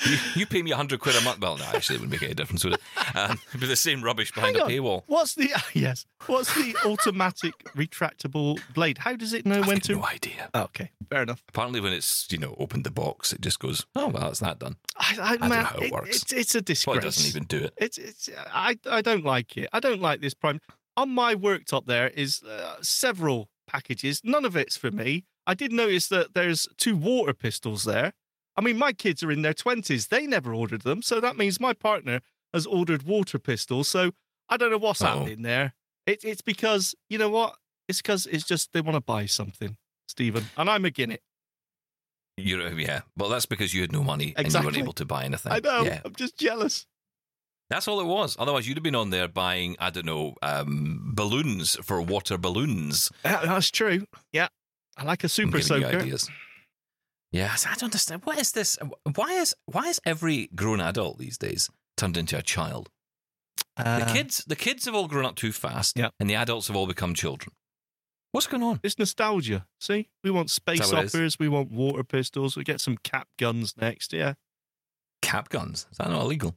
[0.08, 1.40] You, you pay me a hundred quid a month.
[1.40, 2.80] Well, no, actually, it wouldn't make any difference, would it?
[3.14, 4.70] Um, it'd be the same rubbish behind Hang a on.
[4.70, 5.02] paywall.
[5.06, 6.06] What's the yes?
[6.26, 8.98] What's the automatic retractable blade?
[8.98, 9.92] How does it know I've when got to?
[9.96, 10.50] no idea.
[10.54, 11.42] Oh, okay, fair enough.
[11.48, 14.58] Apparently, when it's you know opened the box, it just goes, "Oh well, that's that
[14.58, 16.22] done." I, I, don't man, know how it works.
[16.22, 16.98] It's, it's a disgrace.
[16.98, 17.74] It doesn't even do it.
[17.76, 18.28] It's it's.
[18.52, 19.68] I I don't like it.
[19.72, 20.60] I don't like this prime.
[20.96, 24.22] On my worktop, there is uh, several packages.
[24.24, 25.24] None of it's for me.
[25.46, 28.14] I did notice that there's two water pistols there.
[28.56, 30.08] I mean, my kids are in their twenties.
[30.08, 32.20] They never ordered them, so that means my partner
[32.54, 33.88] has ordered water pistols.
[33.88, 34.12] So
[34.48, 35.06] I don't know what's Oh.
[35.06, 35.74] happening there.
[36.06, 37.56] It, it's because you know what?
[37.88, 39.76] It's because it's just they want to buy something,
[40.08, 41.22] Steven, and I'm again it.
[42.38, 44.66] You're, yeah, well, that's because you had no money and you Exactly.
[44.66, 45.52] weren't able to buy anything.
[45.52, 45.84] I know.
[45.84, 46.86] Yeah, I'm just jealous.
[47.70, 48.36] that's all it was.
[48.38, 53.10] Otherwise, you'd have been on there buying, I don't know, um, balloons for water balloons.
[53.24, 54.06] Yeah, that's true.
[54.32, 54.48] Yeah,
[54.98, 55.86] I like a super soaker.
[55.98, 56.28] ideas.
[57.32, 58.22] Yeah, so I don't understand.
[58.24, 58.78] What is this?
[59.14, 62.90] Why is why is every grown adult these days turned into a child?
[63.76, 66.10] The Uh, kids, the kids have all grown up too fast, Yeah.
[66.18, 67.54] and the adults have all become children.
[68.32, 68.80] What's going on?
[68.82, 69.66] It's nostalgia.
[69.80, 71.14] See, we want space that what it is?
[71.14, 74.12] operas, we want water pistols, we get some cap guns next.
[74.12, 74.34] Yeah.
[75.22, 75.86] Cap guns?
[75.90, 76.54] Is that not illegal?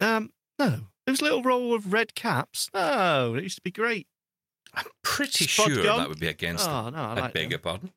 [0.00, 2.68] Um, no, those little roll of red caps.
[2.74, 4.06] No, it used to be great.
[4.74, 5.98] I'm pretty sure gun?
[5.98, 6.68] that would be against.
[6.68, 7.50] Oh no, I I like beg them.
[7.50, 7.92] your pardon.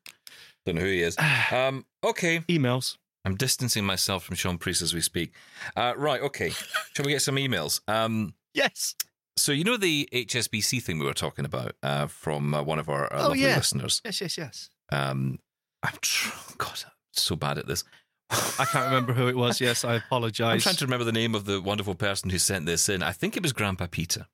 [0.66, 1.16] Don't know who he is.
[1.52, 2.96] Um, okay, emails.
[3.24, 5.32] I'm distancing myself from Shaun Preece as we speak.
[5.76, 6.50] Uh, right, okay.
[6.94, 7.80] Shall we get some emails?
[7.88, 8.94] Um, Yes.
[9.36, 12.88] so you know the HSBC thing we were talking about uh, from uh, one of
[12.88, 13.56] our uh, Oh, lovely yeah.
[13.56, 14.00] listeners.
[14.04, 14.20] Yes.
[14.20, 14.38] Yes.
[14.38, 14.70] Yes.
[14.92, 15.38] Um,
[15.82, 17.84] I'm tr- God, I'm so bad at this.
[18.30, 19.60] I can't remember who it was.
[19.60, 20.52] Yes, I apologise.
[20.54, 23.02] I'm trying to remember the name of the wonderful person who sent this in.
[23.02, 24.26] I think it was Grandpa Peter.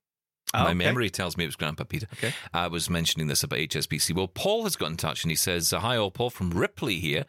[0.53, 0.75] Oh, My okay.
[0.75, 2.07] memory tells me it was Grandpa Peter.
[2.15, 2.33] Okay.
[2.53, 4.15] I was mentioning this about HSBC.
[4.15, 6.99] Well, Paul has got in touch and he says, uh, Hi, all, Paul from Ripley
[6.99, 7.25] here,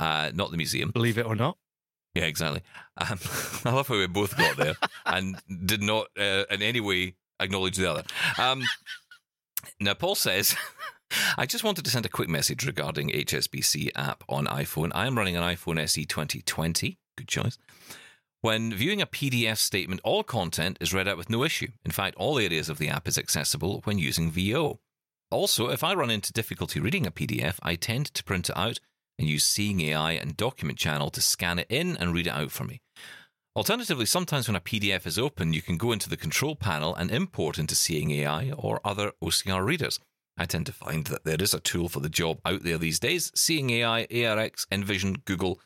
[0.00, 0.90] uh, not the museum.
[0.90, 1.58] Believe it or not.
[2.14, 2.62] Yeah, exactly.
[2.96, 3.18] Um,
[3.64, 4.74] I love how we both got there
[5.04, 8.04] and did not uh, in any way acknowledge the other.
[8.38, 8.62] Um,
[9.80, 10.56] now, Paul says,
[11.36, 14.90] I just wanted to send a quick message regarding HSBC app on iPhone.
[14.94, 16.98] I am running an iPhone SE 2020.
[17.16, 17.58] Good choice.
[18.44, 21.68] When viewing a PDF statement, all content is read out with no issue.
[21.82, 24.80] In fact, all areas of the app is accessible when using VO.
[25.30, 28.80] Also, if I run into difficulty reading a PDF, I tend to print it out
[29.18, 32.50] and use Seeing AI and Document Channel to scan it in and read it out
[32.50, 32.82] for me.
[33.56, 37.10] Alternatively, sometimes when a PDF is open, you can go into the control panel and
[37.10, 39.98] import into Seeing AI or other OCR readers.
[40.36, 42.98] I tend to find that there is a tool for the job out there these
[42.98, 45.60] days Seeing AI, ARX, Envision, Google.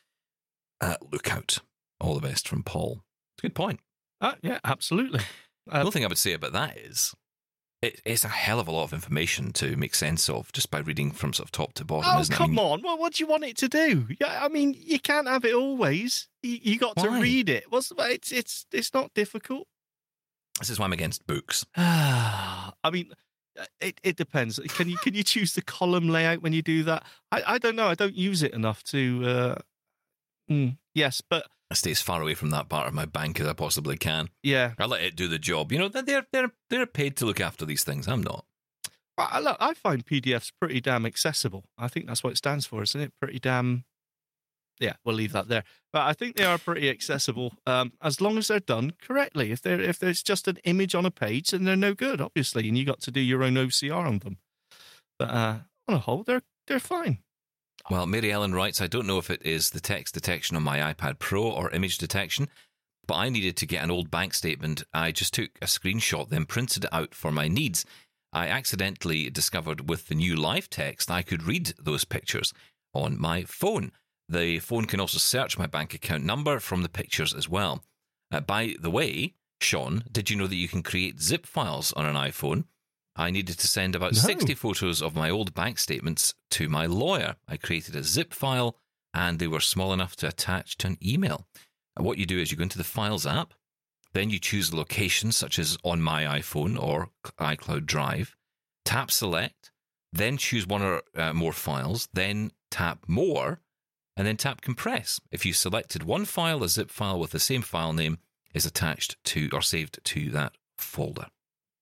[0.80, 1.58] Uh, look out.
[2.00, 3.02] All the best from Paul.
[3.36, 3.80] It's a good point.
[4.20, 5.20] Uh, yeah, absolutely.
[5.66, 7.14] The Uh, only thing I would say about that is
[7.82, 10.78] it, it's a hell of a lot of information to make sense of just by
[10.78, 12.36] reading from sort of top to bottom, oh isn't it?
[12.36, 12.82] I come mean, on!
[12.82, 14.06] What what do you want it to do?
[14.20, 16.28] Yeah, I mean, you can't have it always.
[16.42, 17.64] You, you got to read it.
[17.70, 19.66] What's it's it's it's not difficult.
[20.58, 21.64] This is why I'm against books.
[21.76, 23.12] I mean,
[23.58, 24.58] uh, it, it depends.
[24.70, 27.04] Can you can you choose the column layout when you do that?
[27.30, 27.86] I, I don't know.
[27.86, 29.24] I don't use it enough to.
[29.24, 29.54] Uh,
[30.50, 33.46] mm, yes, but I stay as far away from that part of my bank as
[33.46, 34.28] I possibly can.
[34.42, 34.72] yeah.
[34.78, 35.70] I let it do the job.
[35.72, 38.08] You know, they're they're they're paid to look after these things.
[38.08, 38.44] I'm not.
[39.18, 41.64] I, I- look, I find PDFs pretty damn accessible.
[41.76, 43.12] I think that's what it stands for, isn't it?
[43.20, 43.84] Pretty damn.
[44.80, 45.64] Yeah, we'll leave that there.
[45.92, 49.50] But I think they are pretty accessible um, as long as they're done correctly.
[49.50, 52.68] If they're if there's just an image on a page, then they're no good, obviously,
[52.68, 54.38] and you got to do your own OCR on them.
[55.18, 57.18] But uh, on a whole, they're they're fine.
[57.90, 60.92] Well, Mary Ellen writes, I don't know if it is the text detection on my
[60.92, 62.48] iPad Pro or image detection,
[63.06, 64.82] but I needed to get an old bank statement.
[64.92, 67.86] I just took a screenshot, then printed it out for my needs.
[68.30, 72.52] I accidentally discovered with the new live text I could read those pictures
[72.92, 73.92] on my phone.
[74.28, 77.82] The phone can also search my bank account number from the pictures as well.
[78.30, 82.04] Uh, by the way, Shaun, did you know that you can create zip files on
[82.04, 82.64] an iPhone?
[83.18, 84.20] I needed to send about No.
[84.20, 87.34] 60 photos of my old bank statements to my lawyer.
[87.48, 88.76] I created a zip file
[89.12, 91.46] and they were small enough to attach to an email.
[91.96, 93.54] And what you do is you go into the Files app,
[94.12, 98.36] then you choose a location such as on my iPhone or iCloud Drive,
[98.84, 99.72] tap Select,
[100.12, 103.60] then choose one or uh, more files, then tap More,
[104.16, 105.20] and then tap Compress.
[105.32, 108.18] If you selected one file, a zip file with the same file name
[108.54, 111.26] is attached to or saved to that folder.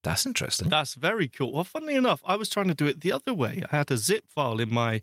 [0.07, 0.69] That's interesting.
[0.69, 1.53] That's very cool.
[1.53, 3.63] Well, funnily enough, I was trying to do it the other way.
[3.71, 5.03] I had a zip file in my,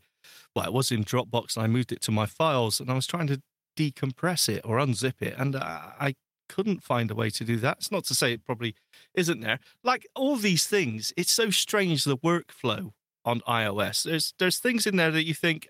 [0.55, 3.05] well, it was in Dropbox, and I moved it to my files, and I was
[3.05, 3.41] trying to
[3.77, 6.15] decompress it or unzip it, and I, I
[6.47, 7.77] couldn't find a way to do that.
[7.79, 8.75] It's not to say it probably
[9.13, 9.59] isn't there.
[9.83, 12.91] Like all these things, it's so strange the workflow
[13.25, 14.03] on iOS.
[14.03, 15.67] There's there's things in there that you think,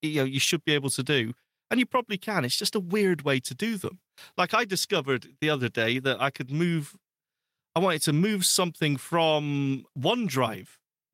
[0.00, 1.34] you know, you should be able to do,
[1.70, 2.44] and you probably can.
[2.44, 3.98] It's just a weird way to do them.
[4.36, 6.96] Like I discovered the other day that I could move
[7.74, 10.68] I wanted to move something from OneDrive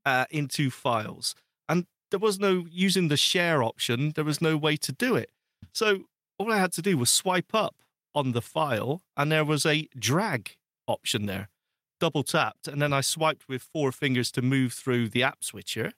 [0.04, 1.34] uh, into files,
[1.68, 4.12] and there was no using the share option.
[4.14, 5.30] There was no way to do it.
[5.72, 6.04] So
[6.38, 7.76] all I had to do was swipe up
[8.14, 11.48] on the file, and there was a drag option there.
[12.00, 15.92] Double tapped, and then I swiped with four fingers to move through the app switcher,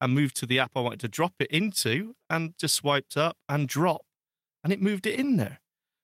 [0.00, 3.36] and moved to the app I wanted to drop it into, and just swiped up
[3.48, 4.02] and drop,
[4.64, 5.60] and it moved it in there.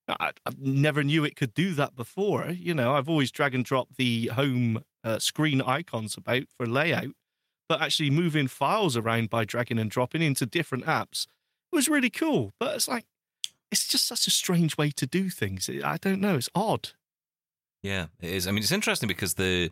[0.09, 2.49] I, I never knew it could do that before.
[2.51, 7.15] You know, I've always drag and drop the home uh, screen icons about for layout,
[7.69, 11.27] but actually moving files around by dragging and dropping into different apps
[11.73, 12.53] was really cool.
[12.59, 13.05] But it's like,
[13.71, 15.69] it's just such a strange way to do things.
[15.69, 16.37] I don't know.
[16.37, 16.91] It's odd.
[17.83, 18.47] Yeah, it is.
[18.47, 19.71] I mean, it's interesting because the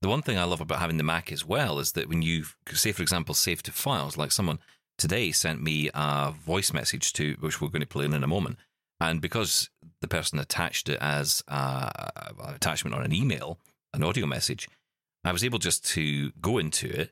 [0.00, 2.46] the one thing I love about having the Mac as well is that when you
[2.72, 4.58] say, for example, save to files, like someone
[4.98, 8.26] today sent me a voice message to which we're going to play in in a
[8.28, 8.58] moment,
[9.10, 9.68] and because
[10.00, 11.90] the person attached it as uh,
[12.44, 13.58] an attachment on an email,
[13.92, 14.68] an audio message,
[15.24, 17.10] I was able just to go into it,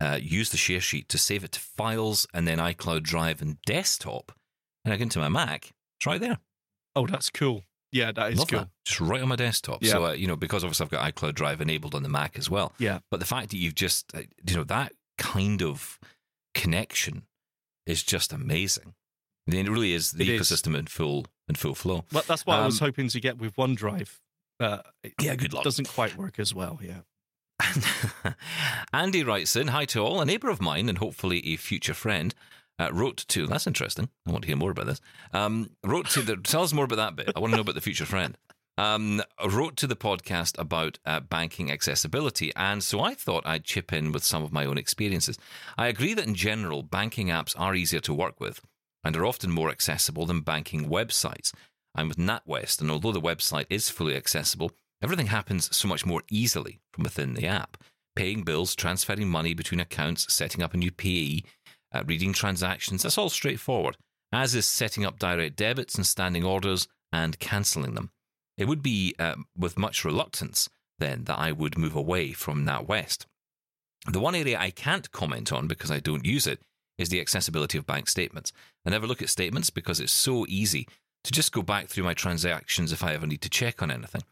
[0.00, 3.60] uh, use the share sheet to save it to files, and then iCloud Drive and
[3.62, 4.32] desktop,
[4.84, 5.72] and I go into my Mac.
[5.98, 6.38] It's right there.
[6.96, 7.64] Oh, that's cool.
[7.92, 8.58] Yeah, that is Love cool.
[8.60, 8.68] that.
[8.84, 9.82] Just right on my desktop.
[9.82, 9.92] Yeah.
[9.92, 12.48] So, uh, you know, because obviously I've got iCloud Drive enabled on the Mac as
[12.48, 12.72] well.
[12.78, 13.00] Yeah.
[13.10, 15.98] But the fact that you've just, uh, you know, that kind of
[16.54, 17.24] connection
[17.86, 18.94] is just amazing.
[19.46, 20.40] It really is the It is.
[20.50, 22.04] ecosystem in full in full flow.
[22.12, 24.18] But that's what I was Um, hoping to get with OneDrive.
[24.60, 24.78] Uh,
[25.20, 25.64] Yeah, good luck.
[25.64, 26.78] doesn't quite work as well.
[26.82, 27.00] Yeah.
[28.92, 32.34] Andy writes in, Hi to all, a neighbour of mine and hopefully a future friend.
[32.78, 34.08] Uh, wrote to that's interesting.
[34.26, 35.00] I want to hear more about this.
[35.34, 37.30] Um, wrote to the tell us more about that bit.
[37.36, 38.38] I want to know about the future friend.
[38.78, 43.92] Um, wrote to the podcast about uh, banking accessibility, and so I thought I'd chip
[43.92, 45.36] in with some of my own experiences.
[45.76, 48.62] I agree that in general, banking apps are easier to work with
[49.04, 51.52] and are often more accessible than banking websites.
[51.94, 56.22] I'm with NatWest, and although the website is fully accessible, everything happens so much more
[56.30, 57.76] easily from within the app.
[58.14, 61.44] Paying bills, transferring money between accounts, setting up a new payee,
[61.92, 63.96] uh, reading transactions, that's all straightforward,
[64.32, 68.10] as is setting up direct debits and standing orders and cancelling them.
[68.56, 73.24] It would be um, with much reluctance then that I would move away from NatWest.
[74.06, 76.60] The one area I can't comment on because I don't use it
[77.00, 78.52] is the accessibility of bank statements.
[78.84, 80.86] I never look at statements because it's so easy
[81.24, 84.22] to just go back through my transactions if I ever need to check on anything.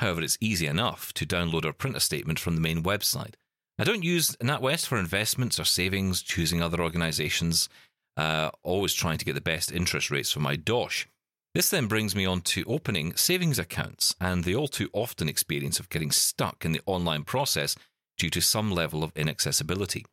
[0.00, 3.34] However, it's easy enough to download or print a statement from the main website.
[3.78, 7.68] I don't use NatWest for investments or savings, choosing other organizations,
[8.16, 11.06] uh, always trying to get the best interest rates for my DOSH.
[11.54, 15.80] This then brings me on to opening savings accounts and the all too often experience
[15.80, 17.76] of getting stuck in the online process
[18.18, 20.04] due to some level of inaccessibility.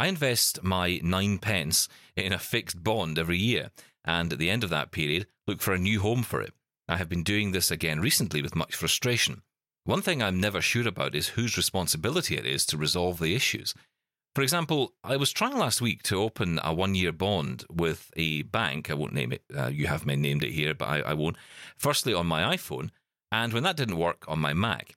[0.00, 1.86] I invest my nine pence
[2.16, 3.70] in a fixed bond every year,
[4.02, 6.54] and at the end of that period, look for a new home for it.
[6.88, 9.42] I have been doing this again recently with much frustration.
[9.84, 13.74] One thing I'm never sure about is whose responsibility it is to resolve the issues.
[14.34, 18.40] For example, I was trying last week to open a one year bond with a
[18.40, 18.88] bank.
[18.88, 19.42] I won't name it.
[19.54, 21.36] Uh, you have me named it here, but I, I won't.
[21.76, 22.88] Firstly, on my iPhone,
[23.30, 24.94] and when that didn't work on my Mac.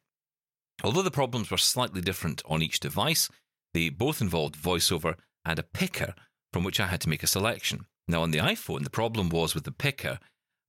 [0.81, 3.29] Although the problems were slightly different on each device,
[3.73, 6.13] they both involved VoiceOver and a picker
[6.51, 7.85] from which I had to make a selection.
[8.07, 10.19] Now, on the iPhone, the problem was with the picker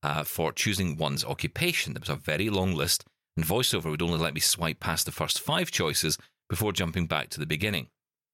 [0.02, 1.94] uh, for choosing one's occupation.
[1.94, 3.04] There was a very long list,
[3.36, 7.30] and VoiceOver would only let me swipe past the first five choices before jumping back
[7.30, 7.88] to the beginning.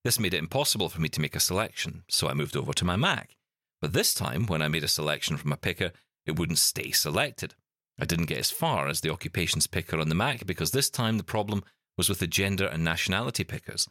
[0.05, 2.85] This made it impossible for me to make a selection, so I moved over to
[2.85, 3.37] my Mac.
[3.81, 5.93] But this time, when I made a selection from a picker,
[6.27, 7.55] it wouldn't stay selected.
[7.99, 11.19] I didn't get as far as the occupations picker on the Mac because this time
[11.19, 11.63] the problem
[11.99, 13.87] was with the gender and nationality pickers.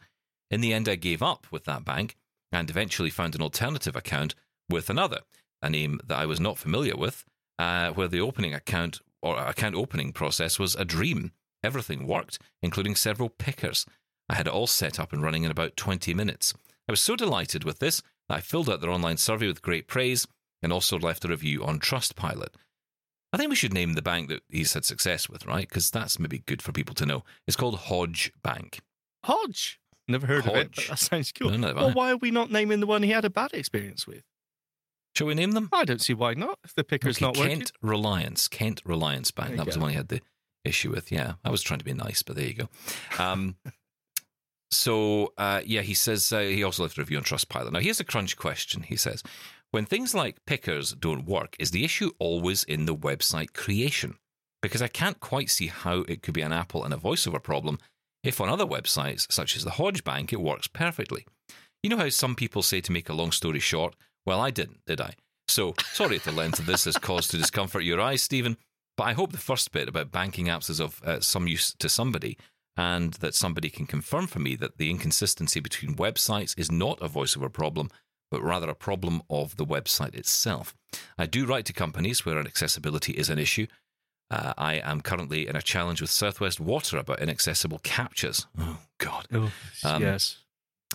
[0.50, 2.16] In the end, I gave up with that bank
[2.52, 4.34] and eventually found an alternative account
[4.68, 5.20] with another,
[5.62, 7.24] a name that I was not familiar with,
[7.58, 11.32] uh, where the opening account or account opening process was a dream.
[11.62, 13.86] Everything worked, including several pickers.
[14.28, 16.54] I had it all set up and running in about 20 minutes.
[16.88, 19.86] I was so delighted with this that I filled out their online survey with great
[19.86, 20.26] praise
[20.62, 22.54] and also left a review on Trustpilot.
[23.32, 25.68] I think we should name the bank that he's had success with, right?
[25.68, 27.24] Because that's maybe good for people to know.
[27.46, 28.80] It's called Hodge Bank.
[29.24, 29.78] Hodge.
[30.10, 30.74] Never heard of it.
[30.74, 31.50] But that sounds cool.
[31.50, 34.06] No, no, well, why are we not naming the one he had a bad experience
[34.06, 34.24] with?
[35.14, 35.68] Shall we name them?
[35.72, 36.58] I don't see why not.
[36.64, 37.58] If the picker's Okay, not working.
[37.58, 38.48] Kent Reliance.
[38.48, 39.56] Kent Reliance Bank.
[39.56, 40.20] That was the one he had the
[40.64, 41.10] issue with.
[41.10, 42.68] Yeah, I was trying to be nice, but there you go.
[43.18, 43.56] Um,
[44.70, 47.72] so, uh, yeah, he says uh, he also left a review on Trustpilot.
[47.72, 48.82] Now, here's a crunch question.
[48.82, 49.22] He says,
[49.70, 54.16] when things like pickers don't work, is the issue always in the website creation?
[54.62, 57.78] Because I can't quite see how it could be an Apple and a voiceover problem
[58.22, 61.26] if on other websites, such as the Hodge Bank, it works perfectly.
[61.82, 63.94] You know how some people say to make a long story short?
[64.26, 65.14] Well, I didn't, did I?
[65.48, 68.56] So, sorry if the length of this has caused to discomfort your eyes, Steven,
[68.96, 71.88] but I hope the first bit about banking apps is of uh, some use to
[71.88, 72.36] somebody
[72.76, 77.08] and that somebody can confirm for me that the inconsistency between websites is not a
[77.08, 77.90] voiceover problem,
[78.30, 80.74] but rather a problem of the website itself.
[81.18, 83.66] I do write to companies where accessibility is an issue.
[84.30, 88.46] Uh, I am currently in a challenge with Southwest Water about inaccessible CAPTCHAs.
[88.58, 89.26] Oh, God.
[89.32, 89.50] Oh,
[89.84, 90.38] Um, yes.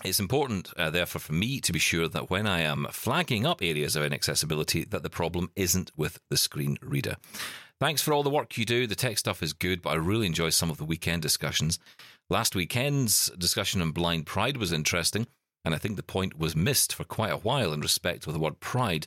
[0.04, 3.62] It's important, uh, therefore, for me to be sure that when I am flagging up
[3.62, 7.16] areas of inaccessibility, that the problem isn't with the screen reader.
[7.80, 8.86] Thanks for all the work you do.
[8.86, 11.78] The tech stuff is good, but I really enjoy some of the weekend discussions.
[12.28, 15.26] Last weekend's discussion on blind pride was interesting,
[15.64, 18.38] and I think the point was missed for quite a while in respect of the
[18.38, 19.06] word pride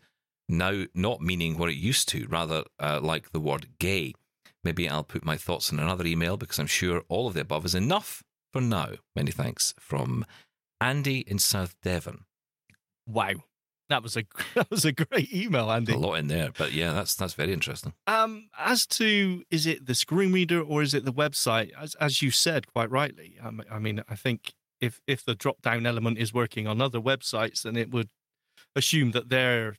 [0.52, 4.14] now not meaning what it used to, rather uh, like the word gay.
[4.64, 7.66] Maybe I'll put my thoughts in another email because I'm sure all of the above
[7.66, 8.92] is enough for now.
[9.16, 10.26] Many thanks from
[10.82, 12.26] Andy in South Devon.
[13.08, 13.36] Wow.
[13.90, 14.24] That was a
[14.56, 15.94] that was a great email, Andy.
[15.94, 17.94] A lot in there, but yeah, that's that's very interesting.
[18.06, 21.72] Um, as to is it the screen reader or is it the website?
[21.80, 25.36] As as you said quite rightly, I mean, I, mean, I think if if the
[25.36, 28.10] drop down element is working on other websites, then it would
[28.76, 29.78] assume that they're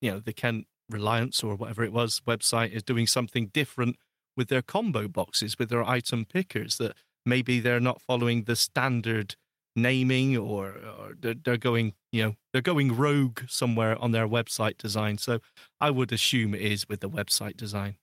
[0.00, 3.96] you know the Kent Reliance or whatever it was website is doing something different
[4.36, 9.36] with their combo boxes, with their item pickers, that maybe they're not following the standard
[9.74, 14.76] naming or, or they're, they're going, you know, they're going rogue somewhere on their website
[14.76, 15.18] design.
[15.18, 15.38] So
[15.80, 17.96] I would assume it is with the website design.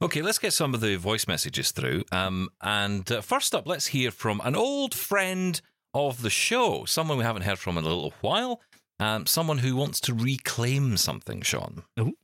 [0.00, 2.04] Okay, let's get some of the voice messages through.
[2.10, 5.60] Um, and uh, first up, let's hear from an old friend
[5.94, 8.60] of the show, someone we haven't heard from in a little while,
[8.98, 11.82] um, someone who wants to reclaim something, Shaun.
[12.00, 12.14] Ooh.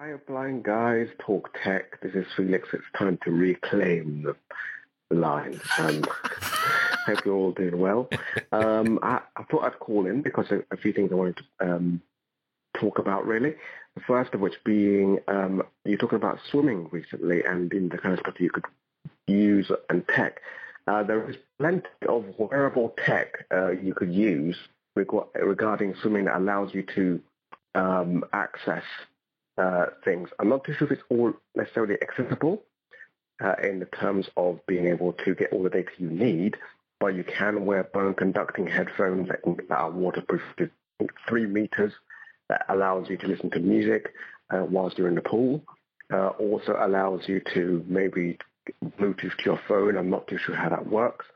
[0.00, 2.00] Hi, blind guys, talk tech.
[2.00, 2.68] This is Felix.
[2.72, 4.32] It's time to reclaim
[5.10, 5.60] the line.
[5.76, 6.04] Um,
[7.04, 8.08] hope you're all doing well.
[8.52, 11.44] Um, I, I, thought I'd call in because a, a few things I wanted to
[11.74, 12.00] um,
[12.78, 13.56] talk about, really.
[13.96, 18.14] The first of which being um, you're talking about swimming recently and in the kind
[18.14, 18.66] of stuff you could
[19.26, 20.40] use and tech.
[20.86, 24.56] Uh, there is plenty of wearable tech uh, you could use
[24.94, 25.10] reg-
[25.42, 27.20] regarding swimming that allows you to
[27.74, 28.84] um, access
[29.58, 30.28] uh, things.
[30.38, 32.62] I'm not too sure if it's all necessarily accessible
[33.42, 36.56] uh, in the terms of being able to get all the data you need,
[37.00, 40.70] but you can wear bone conducting headphones that, that are waterproof to
[41.28, 41.92] three meters
[42.48, 44.14] that allows you to listen to music
[44.50, 45.62] uh, whilst you're in the pool.
[46.12, 48.38] Uh, also allows you to maybe
[48.98, 49.96] Bluetooth to your phone.
[49.96, 51.26] I'm not too sure how that works.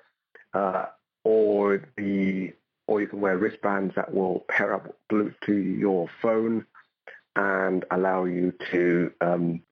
[0.55, 0.87] Uh,
[1.25, 2.53] or the
[2.87, 6.67] or you can wear wristbands that will pair up Bluetooth to your phone
[7.37, 9.63] and allow you to, um,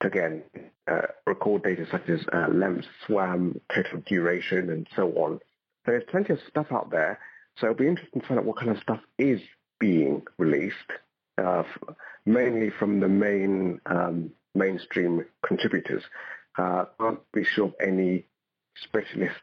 [0.00, 0.42] again,
[0.90, 5.40] uh, record data such as uh, length, swam, total duration, and so on.
[5.84, 7.18] There's plenty of stuff out there.
[7.56, 9.40] So it'll be interesting to find out what kind of stuff is
[9.78, 10.76] being released,
[11.38, 11.64] uh,
[12.24, 16.02] mainly from the main um, mainstream contributors.
[16.56, 18.26] Uh, can't be sure of any
[18.76, 19.40] specialist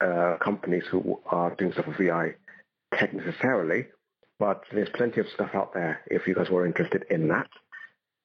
[0.00, 2.34] uh, companies who are doing stuff with VI
[2.94, 3.86] tech necessarily,
[4.38, 7.48] but there's plenty of stuff out there if you guys were interested in that.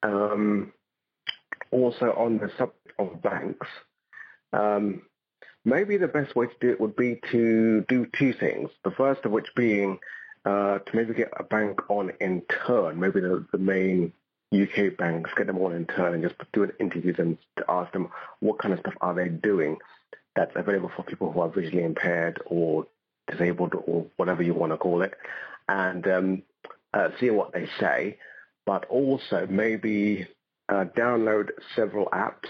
[0.02, 0.72] Um,
[1.70, 3.66] also on the subject of banks,
[4.52, 5.02] um,
[5.64, 8.70] maybe the best way to do it would be to do two things.
[8.84, 9.98] The first of which being
[10.44, 14.12] uh, to maybe get a bank on in turn, maybe the, the main
[14.52, 17.92] UK banks, get them on in turn and just do an interview them to ask
[17.92, 18.08] them
[18.40, 19.78] what kind of stuff are they doing
[20.36, 22.86] that's available for people who are visually impaired or
[23.30, 25.14] disabled or whatever you want to call it,
[25.68, 26.42] and um,
[26.92, 28.18] uh, see what they say.
[28.66, 30.26] But also maybe
[30.68, 32.48] uh, download several apps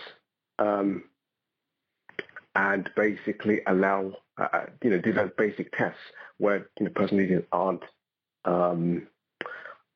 [0.59, 1.05] um,
[2.55, 5.99] and basically allow uh, uh you know do those basic tests
[6.39, 7.83] where you know person aren't
[8.45, 9.09] um,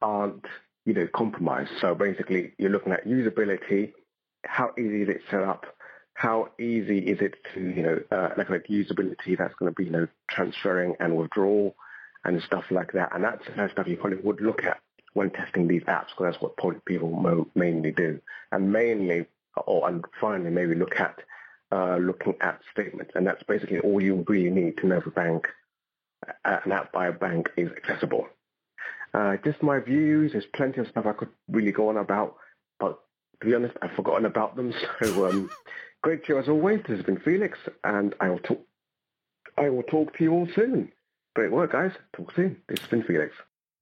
[0.03, 0.45] aren't
[0.85, 1.71] you know compromised.
[1.81, 3.93] So basically, you're looking at usability,
[4.45, 5.67] how easy is it set up,
[6.15, 9.85] how easy is it to, you know, uh, like, like usability that's going to be,
[9.85, 11.77] you know, transferring and withdrawal
[12.29, 13.15] and stuff like that.
[13.15, 14.81] And that's the kind of stuff you probably would look at
[15.15, 18.21] when testing these apps because that's what people mainly do.
[18.53, 19.27] And mainly,
[19.67, 21.21] or and finally, maybe look at
[21.73, 23.13] uh, looking at statements.
[23.15, 25.49] And that's basically all you really need to know if a bank,
[26.45, 28.29] an app by a bank is accessible.
[29.15, 30.33] Uh, just my views.
[30.33, 32.37] There's plenty of stuff I could really go on about,
[32.79, 33.01] but
[33.41, 34.73] to be honest, I've forgotten about them.
[35.01, 35.51] So um,
[36.03, 36.81] Great show as always.
[36.87, 38.61] This has been Felix, and I will talk.
[39.57, 40.93] I will talk to you all soon.
[41.39, 41.93] Great work, guys.
[42.17, 42.57] Talk soon.
[42.67, 43.33] This has been Felix.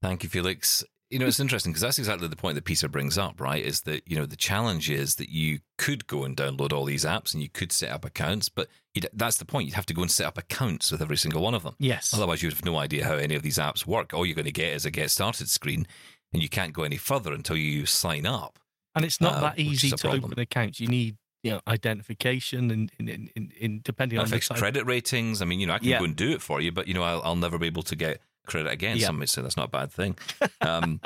[0.02, 0.84] Thank you, Felix.
[1.08, 3.64] You know, it's interesting because that's exactly the point that Peter brings up, right?
[3.64, 7.06] Is that, you know, the challenge is that you could go and download all these
[7.06, 8.68] apps and you could set up accounts, but
[9.14, 9.68] that's the point.
[9.68, 11.76] You'd have to go and set up accounts with every single one of them.
[11.78, 12.12] Yes.
[12.12, 14.12] Otherwise, you'd have no idea how any of these apps work.
[14.12, 15.86] All you're going to get is a get started screen
[16.34, 18.58] and you can't go any further until you sign up.
[18.94, 20.24] And it's not uh, that easy to problem.
[20.24, 20.78] open accounts.
[20.78, 25.42] You need you know identification and in, in, in, in depending on fixed credit ratings.
[25.42, 25.98] I mean, you know, I can yeah.
[25.98, 27.96] go and do it for you, but you know, I'll, I'll never be able to
[27.96, 28.96] get credit again.
[28.96, 29.06] Yeah.
[29.06, 30.16] Some might say that's not a bad thing.
[30.60, 31.00] Um,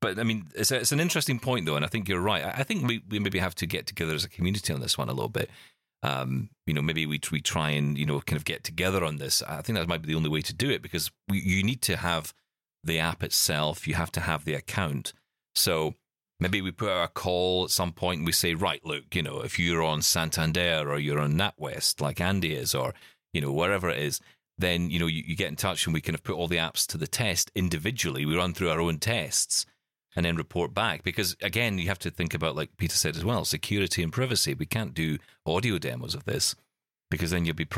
[0.00, 2.44] but I mean, it's, a, it's an interesting point though, and I think you're right.
[2.44, 5.08] I, think we, we maybe have to get together as a community on this one
[5.08, 5.50] a little bit.
[6.02, 9.16] Um, you know, maybe we we try and you know kind of get together on
[9.16, 9.42] this.
[9.42, 11.82] I think that might be the only way to do it because we, you need
[11.82, 12.34] to have
[12.84, 13.88] the app itself.
[13.88, 15.12] You have to have the account.
[15.54, 15.94] So
[16.38, 19.22] Maybe we put out a call at some point and we say, right, look, you
[19.22, 22.92] know, if you're on Santander or you're on NatWest like Andy is, or,
[23.32, 24.20] you know, wherever it is,
[24.58, 26.56] then, you know, you, you get in touch and we kind of put all the
[26.56, 28.26] apps to the test individually.
[28.26, 29.64] We run through our own tests
[30.14, 31.02] and then report back.
[31.02, 34.54] Because again, you have to think about, like Peter said as well, security and privacy.
[34.54, 36.54] We can't do audio demos of this
[37.10, 37.68] because then you'll be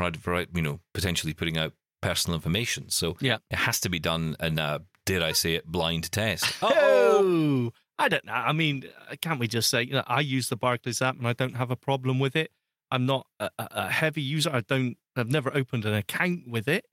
[0.53, 2.89] you know, potentially putting out personal information.
[2.89, 3.37] So yeah.
[3.51, 6.45] it has to be done in a, dare I say it, blind test.
[6.61, 8.33] Oh, I don't know.
[8.33, 11.27] I mean, uh, can't we just say, you know, I use the Barclays app and
[11.27, 12.51] I don't have a problem with it.
[12.89, 14.49] I'm not a, a heavy user.
[14.51, 14.97] I don't.
[15.15, 16.85] I've never opened an account with it.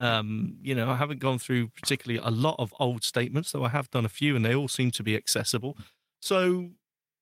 [0.00, 3.68] Um, you know, I haven't gone through particularly a lot of old statements, though I
[3.68, 5.76] have done a few, and they all seem to be accessible.
[6.20, 6.70] So,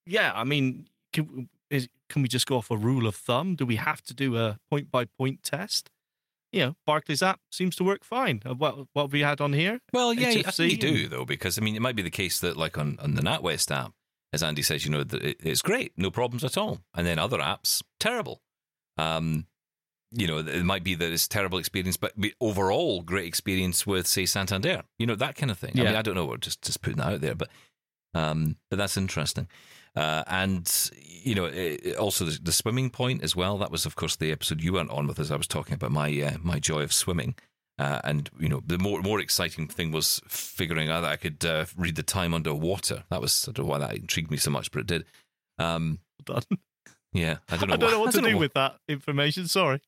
[0.07, 3.57] yeah, I mean, can, is, can we just go off a rule of thumb?
[3.57, 5.91] Do we have to do a point by point test?
[6.55, 8.41] You know, Barclays app seems to work fine.
[8.47, 9.81] What what have we had on here?
[9.93, 12.39] Well, yeah, I think you do though, because I mean, it might be the case
[12.41, 13.93] that like on, on the NatWest app,
[14.33, 17.19] as Andy says, you know, that it, it's great, no problems at all, and then
[17.19, 18.41] other apps terrible.
[18.97, 19.47] Um,
[20.13, 24.25] you know, it might be that it's terrible experience, but overall great experience with, say,
[24.25, 24.85] Santander.
[24.97, 25.73] You know, that kind of thing.
[25.75, 27.49] I mean, I don't know, we're just just putting that out there, but
[28.15, 29.49] um, but that's interesting.
[29.97, 33.59] Uh, and you know, it, also the, the swimming point as well.
[33.59, 35.93] That was, of course, the episode you weren't on with as I was talking about
[35.93, 37.35] my uh, my joy of swimming.
[37.79, 41.45] Uh, and you know, the more more exciting thing was figuring out that I could
[41.45, 43.05] uh, read the time underwater.
[43.11, 45.05] That was I don't know why that intrigued me so much, but it did.
[45.59, 46.43] Um, Done.
[47.13, 47.75] yeah, I don't know.
[47.75, 49.47] I don't know why- what to do know with that information.
[49.49, 49.81] Sorry.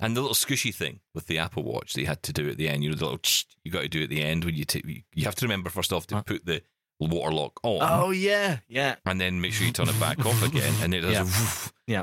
[0.00, 2.56] And the little squishy thing with the Apple Watch that you had to do at
[2.56, 3.20] the end, you know, the little
[3.62, 4.84] you got to do at the end when you take.
[5.14, 6.62] You have to remember first off to put the
[7.10, 8.96] water lock on, Oh yeah, yeah.
[9.06, 11.12] and then make sure you turn it back off again, and it does.
[11.12, 11.22] Yeah.
[11.22, 11.72] woof.
[11.86, 12.02] Yeah.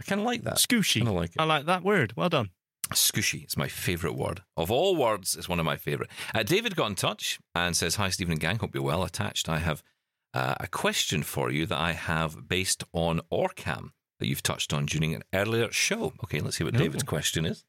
[0.00, 0.56] I kind of like that.
[0.56, 1.02] Scooshy.
[1.10, 1.40] Like it.
[1.40, 2.12] I like that word.
[2.16, 2.50] Well done.
[2.92, 4.42] Squishy is my favourite word.
[4.56, 6.10] Of all words, it's one of my favourite.
[6.34, 8.58] Uh, David got in touch and says, Hi, Steven and gang.
[8.58, 9.02] Hope you're well.
[9.02, 9.82] Attached, I have
[10.34, 14.86] uh, a question for you that I have based on Orcam that you've touched on
[14.86, 16.12] during an earlier show.
[16.24, 16.78] Okay, let's see what Oh.
[16.78, 17.64] David's question is.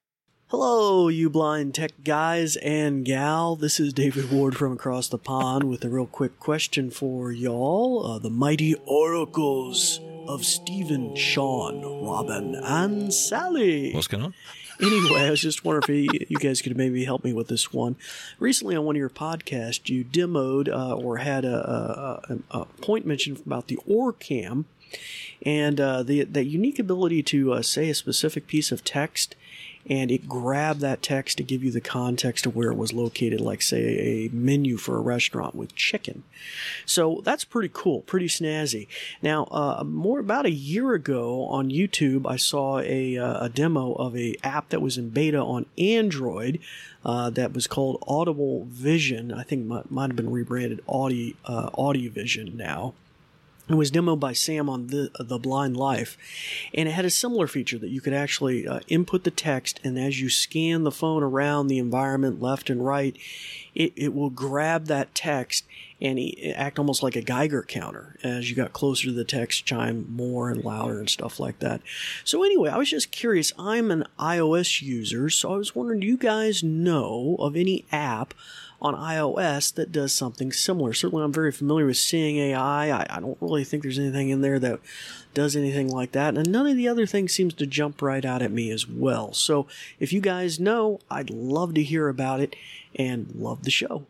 [0.49, 3.57] Hello, you blind tech guys and gal.
[3.57, 8.05] This is David Ward from across the pond with a real quick question for y'all.
[8.05, 13.91] Uh, the mighty oracles of Steven, Shaun, Robin, and Sally.
[13.91, 14.33] What's going on?
[14.79, 17.97] Anyway, I was just wondering if you guys could maybe help me with this one.
[18.39, 22.65] Recently, on one of your podcasts, you demoed uh, or had a, a, a, a
[22.81, 24.63] point mentioned about the OrCam
[25.45, 29.35] and uh, the that unique ability to uh, say a specific piece of text
[29.89, 33.39] and it grabbed that text to give you the context of where it was located,
[33.39, 36.23] like say a menu for a restaurant with chicken.
[36.85, 38.88] So that's pretty cool, pretty snazzy.
[39.21, 43.93] Now, uh, more about a year ago on YouTube, I saw a, uh, a demo
[43.93, 46.59] of a app that was in beta on Android
[47.05, 49.31] uh, that was called Audible Vision.
[49.33, 52.93] I think might, might have been rebranded Audi uh, Audio Vision now.
[53.70, 56.18] It was demoed by Sam on the the Blind Life,
[56.74, 59.99] and it had a similar feature that you could actually uh, input the text, and
[59.99, 63.18] as you scan the phone around the environment left and right,
[63.78, 65.63] it, it will grab that text
[66.01, 66.19] and
[66.55, 70.49] act almost like a Geiger counter as you got closer to the text, chime more
[70.49, 71.82] and louder and stuff like that.
[72.23, 73.53] So anyway, I was just curious.
[73.57, 78.34] I'm an iOS user, so I was wondering, do you guys know of any app?
[78.80, 80.93] on iOS that does something similar.
[80.93, 82.91] Certainly, I'm very familiar with Seeing AI.
[82.91, 84.80] I, I don't really think there's anything in there that
[85.34, 86.38] does anything like that.
[86.38, 89.34] And none of the other things seems to jump right out at me as well.
[89.34, 89.65] So,
[89.99, 92.55] if you guys know, I'd love to hear about it
[92.97, 94.05] and love the show.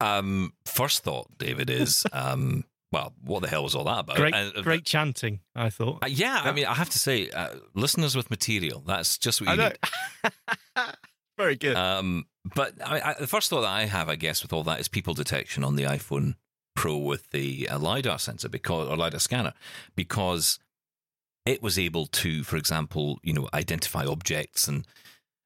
[0.00, 4.16] Um, first thought, David, is um, well, what the hell was all that about?
[4.16, 5.40] Great, uh, great chanting.
[5.54, 6.02] I thought.
[6.02, 9.56] uh, yeah, I mean, I have to say, uh, listeners with material, that's just what
[9.56, 10.94] you I need.
[11.38, 11.76] Very good.
[11.76, 14.80] Um, but I, I, the first thought that I have, I guess, with all that
[14.80, 16.34] is people detection on the iPhone
[16.74, 19.52] Pro with the uh, lidar sensor because or lidar scanner
[19.96, 20.58] because
[21.44, 24.86] it was able to, for example, you know, identify objects and.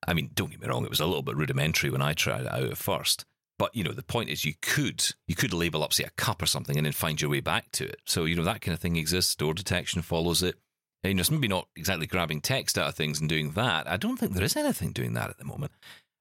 [0.06, 2.42] I mean, don't get me wrong; it was a little bit rudimentary when I tried
[2.42, 3.24] it out at first.
[3.58, 6.42] But you know, the point is, you could you could label up, say, a cup
[6.42, 8.00] or something, and then find your way back to it.
[8.04, 9.34] So you know that kind of thing exists.
[9.34, 10.56] Door detection follows it.
[11.02, 13.88] And, you know, it's maybe not exactly grabbing text out of things and doing that.
[13.90, 15.72] I don't think there is anything doing that at the moment.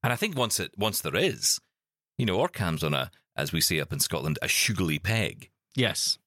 [0.03, 1.59] And I think once it once there is,
[2.17, 5.49] you know, Orcam's on a, as we say up in Scotland, a sugary peg.
[5.75, 6.17] Yes,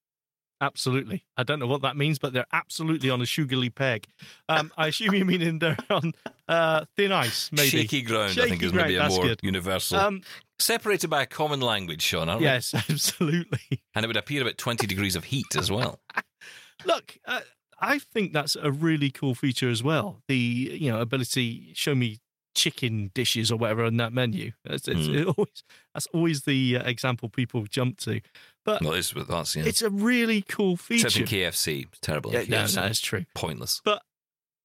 [0.65, 1.25] absolutely.
[1.37, 4.07] I don't know what that means, but they're absolutely on a sugary peg.
[4.49, 6.13] Um, I assume you mean in they're on
[6.49, 7.69] uh, thin ice, maybe.
[7.69, 9.41] Shaky ground, I think, is ground, maybe a that's more good.
[9.43, 9.99] universal.
[9.99, 10.23] Um,
[10.59, 12.47] Separated by a common language, Shaun, aren't we?
[12.47, 13.83] yes, absolutely.
[13.95, 16.01] And it would appear about 20 degrees of heat as well.
[16.85, 17.41] Look, uh,
[17.81, 20.23] I think that's a really cool feature as well.
[20.29, 22.19] The you know ability show me
[22.55, 24.53] chicken dishes or whatever on that menu.
[24.65, 25.15] It's, it's Mm.
[25.23, 28.21] it always that's always the uh, example people jump to.
[28.65, 29.65] But Well, it's, that's, yeah.
[29.65, 31.07] it's a really cool feature.
[31.09, 31.87] Except in KFC.
[31.87, 32.33] It's terrible.
[32.33, 32.77] Yeah, no, KFC.
[32.77, 33.25] no, it's true.
[33.35, 33.81] Pointless.
[33.85, 34.03] But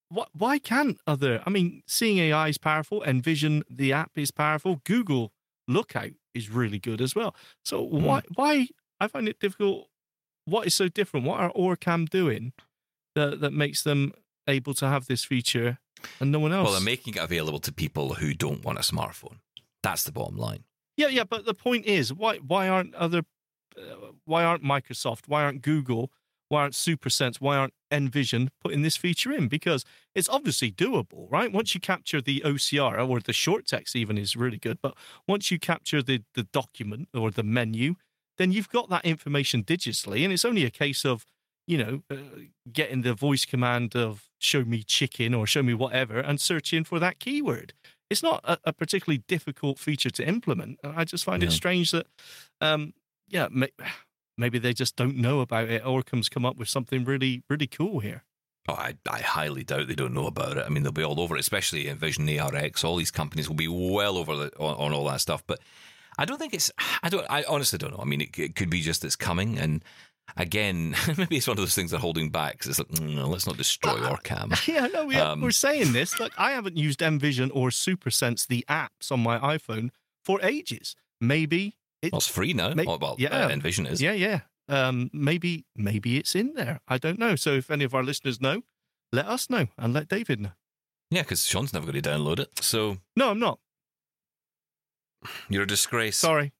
[0.09, 1.43] what, why can't other?
[1.45, 3.03] I mean, seeing AI is powerful.
[3.03, 4.81] Envision the app is powerful.
[4.85, 5.33] Google
[5.67, 7.35] Lookout is really good as well.
[7.65, 8.03] So Hmm.
[8.05, 8.21] why?
[8.35, 8.67] Why
[8.99, 9.87] I find it difficult.
[10.45, 11.25] What is so different?
[11.25, 12.53] What are Orcam doing
[13.15, 14.13] that that makes them
[14.47, 15.77] able to have this feature
[16.19, 16.65] and no one else?
[16.65, 19.39] Well, they're making it available to people who don't want a smartphone.
[19.83, 20.63] That's the bottom line.
[20.97, 21.23] yeah, yeah.
[21.23, 23.23] But the point is, why why aren't other?
[23.79, 25.27] Uh, why aren't Microsoft?
[25.27, 26.11] Why aren't Google?
[26.49, 29.47] why aren't SuperSense, why aren't Envision putting this feature in?
[29.47, 31.51] Because it's obviously doable, right?
[31.51, 34.79] Once you capture the OCR or the short text, even is really good.
[34.81, 34.95] But
[35.27, 37.95] once you capture the the document or the menu,
[38.37, 41.25] then you've got that information digitally, and it's only a case of
[41.67, 42.15] you know uh,
[42.71, 46.99] getting the voice command of "show me chicken" or "show me whatever" and searching for
[46.99, 47.73] that keyword.
[48.09, 50.79] It's not a, a particularly difficult feature to implement.
[50.83, 52.07] I just find it strange that,
[52.59, 52.93] um,
[53.29, 53.47] yeah,
[54.37, 55.83] maybe they just don't know about it.
[55.83, 58.23] Orcam's come up with something really, really cool here.
[58.67, 60.63] Oh, I, I highly doubt they don't know about it.
[60.65, 62.83] I mean, they'll be all over it, especially Envision ARX.
[62.83, 65.43] All these companies will be well over the, on, on all that stuff.
[65.47, 65.59] But
[66.17, 66.69] I don't think it's.
[67.01, 67.25] I don't.
[67.29, 68.01] I honestly don't know.
[68.01, 69.83] I mean, it, it could be just it's coming, and
[70.37, 72.59] again, maybe it's one of those things they're holding back.
[72.59, 74.51] 'cause it's like, mm, let's not destroy Orcam.
[74.67, 76.19] Yeah, no, we, Um, we're saying this.
[76.19, 79.89] Look, I haven't used Envision or SuperSense, the apps on my iPhone,
[80.23, 80.95] for ages.
[81.19, 82.73] Maybe it's Well, it's free now.
[82.73, 83.45] May- well, well, yeah.
[83.45, 84.01] uh, Envision is.
[84.01, 84.41] yeah, yeah.
[84.67, 86.79] Um, maybe, maybe it's in there.
[86.87, 87.35] I don't know.
[87.35, 88.61] So if any of our listeners know,
[89.11, 90.51] let us know and let David know.
[91.09, 92.49] Yeah, because Shaun's never going to download it.
[92.63, 93.59] So No, I'm not.
[95.49, 96.17] you're a disgrace.
[96.17, 96.53] Sorry.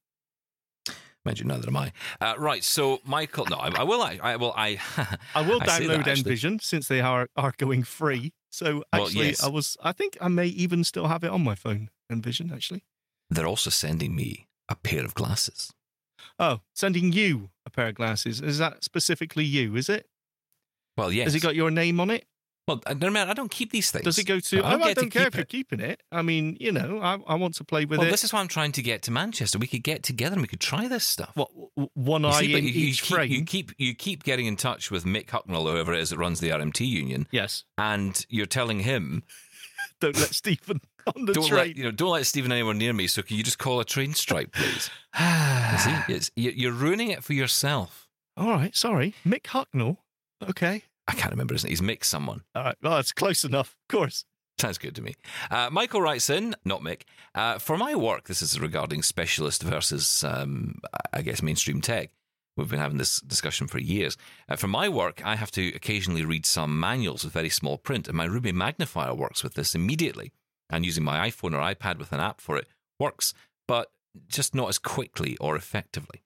[1.32, 1.92] You, neither am I.
[2.20, 2.64] Uh, right.
[2.64, 4.02] So Michael, no, I, I will.
[4.02, 4.52] I, I will.
[4.56, 4.80] I.
[5.34, 6.16] I will I say that, download.
[6.18, 8.32] Envision since they are are going free.
[8.50, 9.44] So Well, actually, yes.
[9.44, 9.76] I was.
[9.80, 11.90] I think I may even still have it on my phone.
[12.10, 12.82] Envision, actually.
[13.28, 15.72] They're also sending me a pair of glasses.
[16.38, 18.40] Oh, sending you a pair of glasses.
[18.40, 19.76] Is that specifically you?
[19.76, 20.08] Is it?
[20.96, 21.26] Well, yes.
[21.26, 22.24] Has it got your name on it?
[22.68, 24.04] Well, I, no, man, I don't keep these things.
[24.04, 24.62] Does it go to?
[24.62, 26.02] I I don't oh, to care keep if you're keeping it.
[26.12, 28.10] I mean, you know, I, I want to play with well, it.
[28.10, 29.58] this is why I'm trying to get to Manchester.
[29.58, 31.32] We could get together and we could try this stuff.
[31.34, 31.50] what
[31.94, 33.30] one You eye see, but in you, you each keep, frame?
[33.30, 36.18] you keep you keep getting in touch with Mick Hucknall, or whoever it is that
[36.18, 37.64] runs the RMT union, yes.
[37.76, 39.24] and you're telling him,
[40.00, 40.80] Don't let Steven
[41.14, 41.68] on the "Don't train.
[41.68, 43.84] let you know, don't let Steven anywhere near me." So can you just call a
[43.84, 44.90] train strike, please?
[46.08, 48.08] You see, you're ruining it for yourself.
[48.36, 48.74] All right.
[48.74, 49.98] Sorry, Mick Hucknall.
[50.48, 50.82] Okay.
[51.08, 51.70] I can't remember his name.
[51.70, 52.42] He's Mick someone.
[52.54, 52.76] All right.
[52.82, 53.76] Well, that's close enough.
[53.88, 54.24] Of course.
[54.58, 55.14] Sounds good to me.
[55.50, 57.02] Uh, Michael writes in, not Mick.
[57.34, 60.78] Uh, for my work, this is regarding specialist versus, um,
[61.12, 62.10] I guess, mainstream tech.
[62.56, 64.16] We've been having this discussion for years.
[64.48, 68.06] Uh, for my work, I have to occasionally read some manuals with very small print,
[68.06, 70.32] and my Ruby magnifier works with this immediately.
[70.70, 72.66] And using my iPhone or iPad with an app for it
[72.98, 73.34] works,
[73.66, 73.90] but
[74.28, 76.22] just not as quickly or effectively.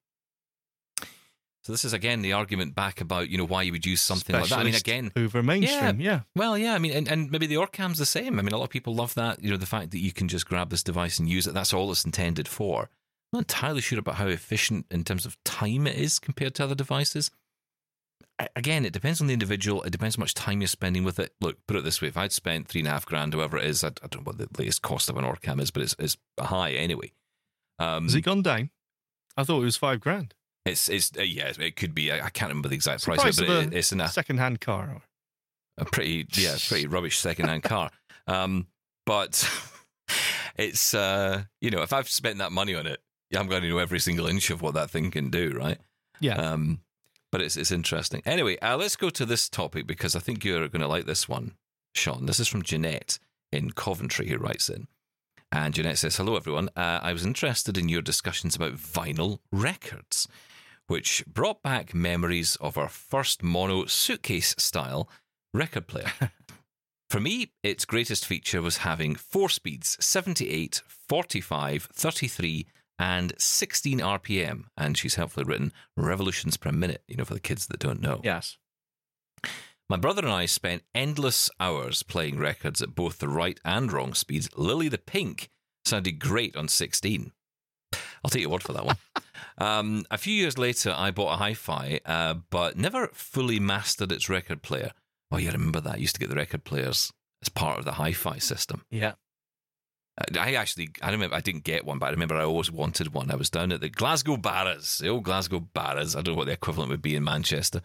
[1.64, 4.36] So this is again the argument back about you know why you would use something
[4.36, 4.58] like that.
[4.58, 5.98] I mean, again, over mainstream.
[5.98, 6.20] Yeah.
[6.36, 8.38] well, yeah, I mean, and, and maybe the Orcam's the same.
[8.38, 10.28] I mean, a lot of people love that, you know, the fact that you can
[10.28, 11.54] just grab this device and use it.
[11.54, 12.90] That's all it's intended for.
[13.32, 16.64] I'm not entirely sure about how efficient in terms of time it is compared to
[16.64, 17.30] other devices.
[18.56, 19.82] Again, it depends on the individual.
[19.82, 21.34] It depends how much time you're spending with it.
[21.40, 23.64] Look, put it this way: if I'd spent three and a half grand, however it
[23.64, 25.94] is, I, I don't know what the latest cost of an Orcam is, but it's,
[25.98, 27.12] it's high anyway.
[27.78, 28.70] Um, Has it gone down?
[29.36, 30.34] I thought it was five grand.
[30.64, 32.10] it's it's uh, yeah, it could be.
[32.12, 34.60] I, I can't remember the exact It's price, price it, but it, it's a Second-hand
[34.60, 35.02] car.
[35.78, 37.90] a pretty yeah pretty rubbish second-hand car
[38.28, 38.68] um
[39.06, 39.44] but
[40.56, 43.00] it's uh you know if i've spent that money on it
[43.30, 45.78] yeah, i'm going to know every single inch of what that thing can do right
[46.20, 46.36] Yeah.
[46.36, 46.78] um
[47.34, 48.22] but it's it's interesting.
[48.24, 51.28] Anyway uh, let's go to this topic because i think you're going to like this
[51.28, 51.56] one
[51.92, 52.26] Shaun.
[52.26, 53.18] This is from jeanette
[53.50, 54.86] in coventry who writes in.
[55.50, 56.68] And jeanette says hello everyone.
[56.76, 60.28] Uh, i was interested in your discussions about vinyl records
[60.86, 65.08] which brought back memories of our first mono suitcase style
[65.52, 66.12] record player.
[67.10, 72.66] For me, its greatest feature was having four speeds 78, 45, 33,
[72.98, 74.64] and 16 RPM.
[74.76, 78.20] And she's helpfully written revolutions per minute, you know, for the kids that don't know.
[78.22, 78.56] yes.
[79.90, 84.14] My brother and I spent endless hours playing records at both the right and wrong
[84.14, 84.48] speeds.
[84.56, 85.50] Lily the Pink
[85.84, 87.32] sounded great on 16.
[87.92, 88.96] I'll take your word for that one.
[89.58, 94.10] um, a few years later, I bought a hi fi, uh, but never fully mastered
[94.10, 94.92] its record player.
[95.30, 95.94] Oh, you remember that?
[95.94, 98.84] I used to get the record players as part of the hi fi system.
[98.90, 99.14] Yeah.
[100.18, 103.12] Uh, I actually, I remember, I didn't get one, but I remember I always wanted
[103.12, 103.30] one.
[103.30, 106.14] I was down at the Glasgow Barras, the old Glasgow Barras.
[106.14, 107.80] I don't know what the equivalent would be in Manchester,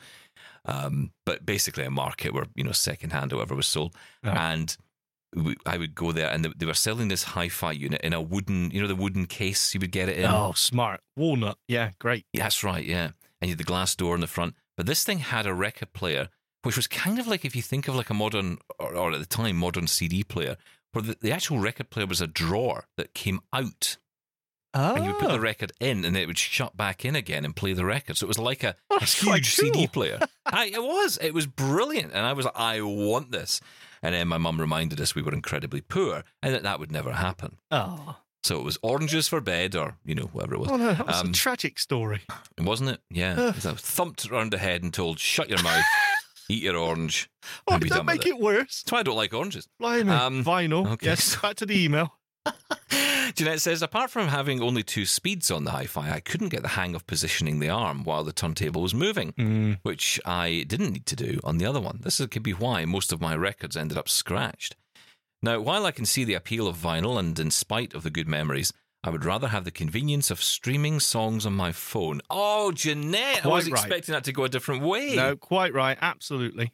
[0.66, 4.78] um, but basically a market where you know second hand or whatever was sold, and
[5.36, 8.22] we, I would go there, and they, they were selling this hi-fi unit in a
[8.22, 10.26] wooden, you know, the wooden case you would get it in.
[10.26, 11.02] Oh, smart.
[11.16, 11.58] Walnut.
[11.68, 12.26] Yeah, great.
[12.34, 13.12] Yeah, that's right, yeah.
[13.42, 14.56] And you had the glass door in the front.
[14.76, 16.30] But this thing had a record player,
[16.64, 19.20] which was kind of like if you think of like a modern, or, or at
[19.20, 20.58] the time, modern CD player,
[20.92, 23.98] where the, the actual record player was a drawer that came out.
[24.74, 24.94] Oh.
[24.96, 27.56] And you would put the record in and it would shut back in again and
[27.56, 28.18] play the record.
[28.18, 30.20] So it was like a, a huge CD player.
[30.46, 31.18] I, it was.
[31.22, 32.14] It was brilliant.
[32.14, 33.62] And I was like, I want this.
[34.04, 37.14] And then my mum reminded us we were incredibly poor and that that would never
[37.14, 37.58] happen.
[37.72, 38.18] Oh.
[38.44, 40.70] So it was oranges for bed, or you know whatever it was.
[40.72, 42.22] Oh no, that was Um, a tragic story.
[42.58, 43.02] wasn't it?
[43.10, 43.50] Yeah.
[43.50, 45.84] It was, thumped around the head and told, "Shut your mouth,
[46.50, 47.30] eat your orange."
[47.68, 48.38] Oh, and did that make it.
[48.40, 48.84] worse?
[48.84, 49.68] That's why I don't like oranges.
[49.80, 50.12] Blimey.
[50.12, 50.86] Um, Vinyl.
[50.94, 52.16] okay, Yes, back to the email.
[53.36, 56.70] Jeanette says, apart from having only two speeds on the hi-fi, I couldn't get the
[56.70, 59.74] hang of positioning the arm while the turntable was moving, Hmm.
[59.84, 62.00] which I didn't need to do on the other one.
[62.02, 64.76] This could be why most of my records ended up scratched.
[65.44, 68.28] Now, while I can see the appeal of vinyl, and in spite of the good
[68.28, 68.74] memories,
[69.04, 72.22] I would rather have the convenience of streaming songs on my phone.
[72.30, 73.80] Oh, Jeanette, I was right.
[73.80, 75.16] expecting that to go a different way.
[75.16, 75.98] No, quite right.
[76.02, 76.74] Absolutely.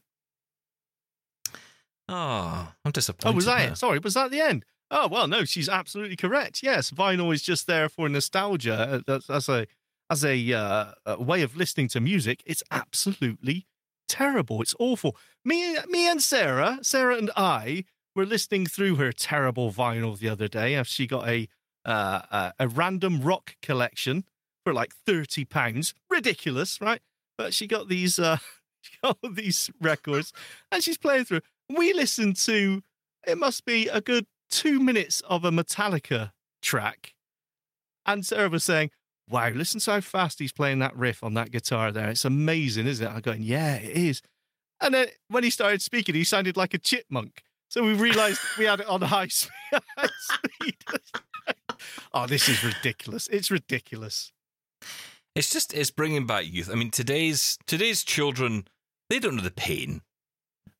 [2.07, 3.33] Oh, I'm disappointed.
[3.33, 3.71] Oh, was that now.
[3.73, 3.77] it?
[3.77, 4.65] Sorry, was that the end?
[4.91, 6.61] Oh well, no, she's absolutely correct.
[6.61, 9.65] Yes, vinyl is just there for nostalgia uh, as, a
[10.11, 12.43] as a, uh, a way of listening to music.
[12.45, 13.65] It's absolutely
[14.07, 14.61] terrible.
[14.61, 15.17] It's awful.
[15.43, 20.47] Me, me and Sarah, Sarah and I were listening through her terrible vinyl the other
[20.47, 20.81] day.
[20.83, 21.47] She got a
[21.85, 24.25] uh, uh, a random rock collection
[24.63, 27.01] for like thirty pounds, ridiculous, right?
[27.37, 28.37] But she got these uh,
[28.81, 30.33] she got all these records,
[30.71, 31.41] and she's playing through.
[31.69, 32.81] We listened to
[33.27, 36.31] it must be a good two minutes of a Metallica
[36.61, 37.13] track.
[38.05, 38.91] And Sarah was saying,
[39.29, 42.09] Wow, listen to how fast he's playing that riff on that guitar there.
[42.09, 43.09] It's amazing, isn't it?
[43.09, 44.21] I'm going, Yeah, it is.
[44.81, 47.41] And then when he started speaking, he sounded like a chipmunk.
[47.69, 50.77] So we realized we had it on high speed.
[52.13, 53.27] Oh, this is ridiculous.
[53.27, 54.31] It's ridiculous.
[55.35, 56.69] It's just it's bringing back youth.
[56.71, 58.67] I mean, today's today's children
[59.09, 60.01] they don't know the pain.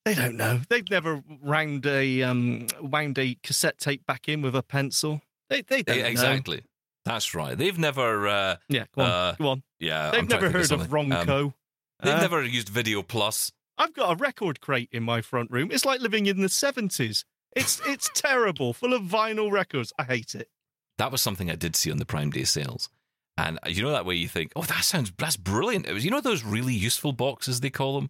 [0.05, 0.61] They don't know.
[0.69, 5.21] They've never wound a um, wound a cassette tape back in with a pencil.
[5.49, 6.07] They they don't Eh, know.
[6.07, 6.63] exactly.
[7.05, 7.57] That's right.
[7.57, 8.27] They've never.
[8.27, 9.09] Uh, Yeah, go on.
[9.09, 9.63] Uh, go on.
[9.79, 10.81] yeah, They've I'm never heard of.
[10.81, 11.53] Um, Ronco.
[12.01, 13.51] they've Uh, never used Video Plus.
[13.77, 15.69] I've got a record crate in my front room.
[15.71, 17.25] It's like living in the seventies.
[17.55, 19.91] It's it's terrible, full of vinyl records.
[19.99, 20.49] I hate it.
[20.97, 22.89] That was something I did see on the Prime Day sales.
[23.37, 25.87] And uh, you know that way you think, oh, that sounds that's brilliant.
[25.87, 28.09] It was you know those really useful boxes they call them,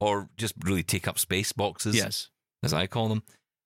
[0.00, 1.96] or just really take up space boxes.
[1.96, 2.28] Yes.
[2.62, 3.22] as I call them.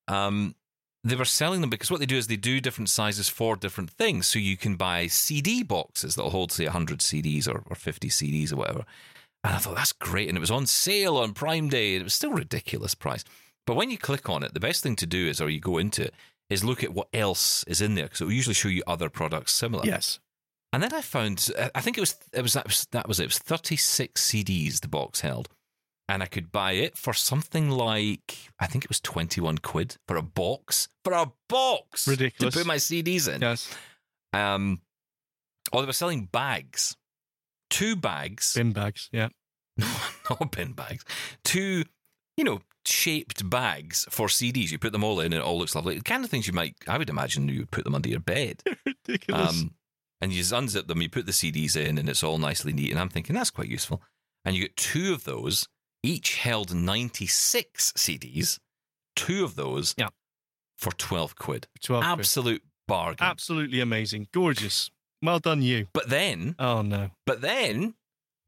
[0.08, 0.54] Um,
[1.02, 3.90] they were selling them because what they do is they do different sizes for different
[3.90, 4.26] things.
[4.26, 8.52] So you can buy CD boxes that'll hold, say, 100 CDs or, or 50 CDs
[8.52, 8.84] or whatever.
[9.42, 10.28] And I thought, that's great.
[10.28, 11.94] And it was on sale on Prime Day.
[11.94, 13.24] And it was still a ridiculous price.
[13.66, 15.78] But when you click on it, the best thing to do is, or you go
[15.78, 16.14] into it,
[16.50, 19.08] is look at what else is in there because it will usually show you other
[19.08, 19.84] products similar.
[19.86, 20.18] Yes.
[20.72, 23.24] And then I found, I think it was, it was that was that was it.
[23.24, 25.48] It was thirty six CDs the box held,
[26.08, 29.96] and I could buy it for something like I think it was twenty one quid
[30.06, 32.54] for a box for a box Ridiculous.
[32.54, 33.40] to put my CDs in.
[33.40, 33.74] Yes.
[34.32, 34.80] Um,
[35.72, 36.96] or they were selling bags,
[37.68, 39.08] two bags, Bin bags.
[39.12, 39.30] Yeah.
[39.76, 39.88] no,
[40.30, 41.04] not bin bags,
[41.42, 41.82] two,
[42.36, 44.70] you know, shaped bags for CDs.
[44.70, 45.96] You put them all in, and it all looks lovely.
[45.96, 48.20] The kind of things you might, I would imagine, you would put them under your
[48.20, 48.62] bed.
[48.86, 49.50] Ridiculous.
[49.62, 49.74] Um,
[50.20, 52.90] and you unzip them, you put the CDs in, and it's all nicely neat.
[52.90, 54.02] And I'm thinking that's quite useful.
[54.44, 55.66] And you get two of those,
[56.02, 58.58] each held 96 CDs,
[59.16, 60.08] two of those Yeah.
[60.78, 61.68] for 12 quid.
[61.82, 62.18] 12 quid.
[62.20, 63.18] Absolute bargain.
[63.26, 64.28] Absolutely amazing.
[64.32, 64.90] Gorgeous.
[65.22, 65.86] Well done, you.
[65.92, 67.10] but then, Oh no.
[67.26, 67.94] but then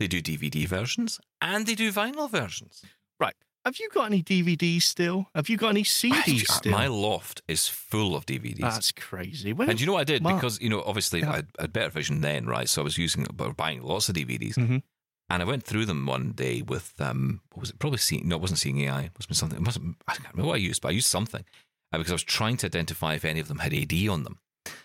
[0.00, 2.82] they do DVD versions and they do vinyl versions.
[3.20, 3.34] Right.
[3.64, 5.26] Have you got any DVDs still?
[5.36, 6.72] Have you got any CDs still?
[6.72, 8.58] My loft is full of DVDs.
[8.60, 9.52] That's crazy.
[9.52, 10.24] When, and you know what I did?
[10.24, 10.34] Wow.
[10.34, 11.30] Because, you know, obviously Yeah.
[11.30, 12.68] I had, I had better vision then, right?
[12.68, 13.24] So I was using,
[13.56, 14.54] buying lots of DVDs.
[14.56, 14.82] Mhm.
[15.30, 17.78] And I went through them one day with, um, what was it?
[17.78, 19.02] Probably seeing, no, it wasn't seeing AI.
[19.02, 19.58] It must have been something.
[19.58, 21.44] It must have, I can't remember what I used, but I used something
[21.92, 24.40] uh, because I was trying to identify if any of them had AD on them.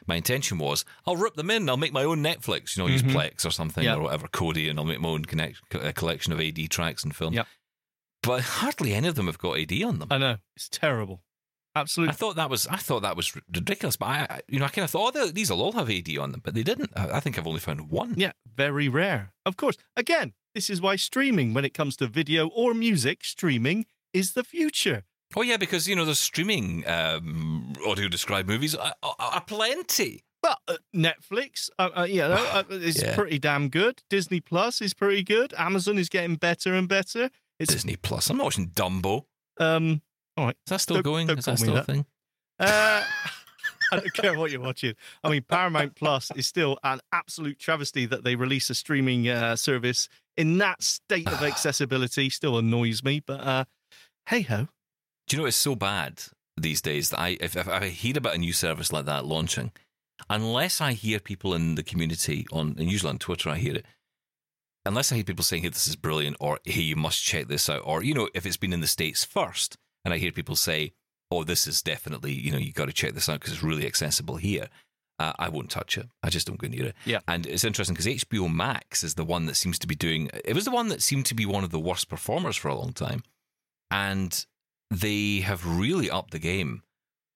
[0.07, 1.67] My intention was, I'll rip them in.
[1.69, 2.75] I'll make my own Netflix.
[2.77, 3.11] You know, use Mhm.
[3.11, 3.95] Plex or something Yeah.
[3.95, 7.15] or whatever, Kodi, and I'll make my own connect, a collection of AD tracks and
[7.15, 7.35] films.
[7.35, 7.43] Yeah.
[8.23, 10.07] But hardly any of them have got AD on them.
[10.11, 10.37] I know.
[10.55, 11.21] It's terrible.
[11.75, 12.11] Absolutely.
[12.13, 14.83] I thought that was I thought that was ridiculous, but I, you know I kind
[14.83, 16.91] of thought oh, these will all have AD on them, but they didn't.
[16.95, 18.15] I, think I've only found one.
[18.17, 19.31] Yeah, very rare.
[19.45, 19.77] Of course.
[19.95, 24.43] Again, this is why streaming, when it comes to video or music, streaming is the
[24.43, 25.03] future.
[25.35, 30.23] Oh yeah, because you know the streaming um, audio described movies are, are, are plenty.
[30.41, 33.15] But uh, Netflix, uh, uh, you know, uh, is Yeah.
[33.15, 34.01] pretty damn good.
[34.09, 35.53] Disney Plus is pretty good.
[35.57, 37.29] Amazon is getting better and better.
[37.59, 38.29] It's Disney Plus.
[38.29, 39.25] I'm not watching Dumbo.
[39.59, 40.01] um.
[40.35, 40.55] All right.
[40.67, 41.27] Is that still Don't- going?
[41.27, 42.05] don't Is that still a thing?
[42.59, 43.03] Uh,
[43.91, 44.93] I don't care what you're watching.
[45.23, 49.55] I mean, Paramount Plus is still an absolute travesty that they release a streaming uh,
[49.55, 52.29] service in that state of accessibility.
[52.29, 53.65] Still annoys me, but uh,
[54.27, 54.67] hey ho.
[55.27, 56.21] Do you know it's so bad
[56.55, 59.71] these days that I if, if I hear about a new service like that launching,
[60.29, 63.85] unless I hear people in the community on and usually on Twitter I hear it.
[64.87, 67.69] Unless I hear people saying, "Hey, this is brilliant," or "Hey, you must check this
[67.69, 70.55] out," or you know, if it's been in the states first, and I hear people
[70.55, 70.93] say,
[71.29, 73.85] "Oh, this is definitely you know you got to check this out because it's really
[73.85, 74.69] accessible here,"
[75.19, 76.07] Uh, I won't touch it.
[76.21, 76.95] I just don't go near it.
[77.03, 77.21] Yeah.
[77.27, 80.29] And it's interesting because HBO Max is the one that seems to be doing.
[80.45, 82.75] It was the one that seemed to be one of the worst performers for a
[82.75, 83.23] long time,
[83.89, 84.45] and
[84.91, 86.83] they have really upped the game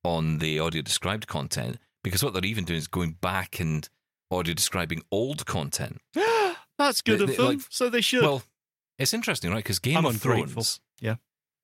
[0.03, 3.89] on the audio described content because what they're even doing is going back and
[4.29, 6.01] audio describing old content.
[6.87, 7.45] That's good They- of them.
[7.45, 8.23] like- so they should.
[8.23, 8.43] Well,
[8.97, 9.57] it's interesting, right?
[9.63, 10.63] Because Game I'm of ungrateful.
[10.63, 10.79] Thrones.
[10.99, 11.15] Yeah.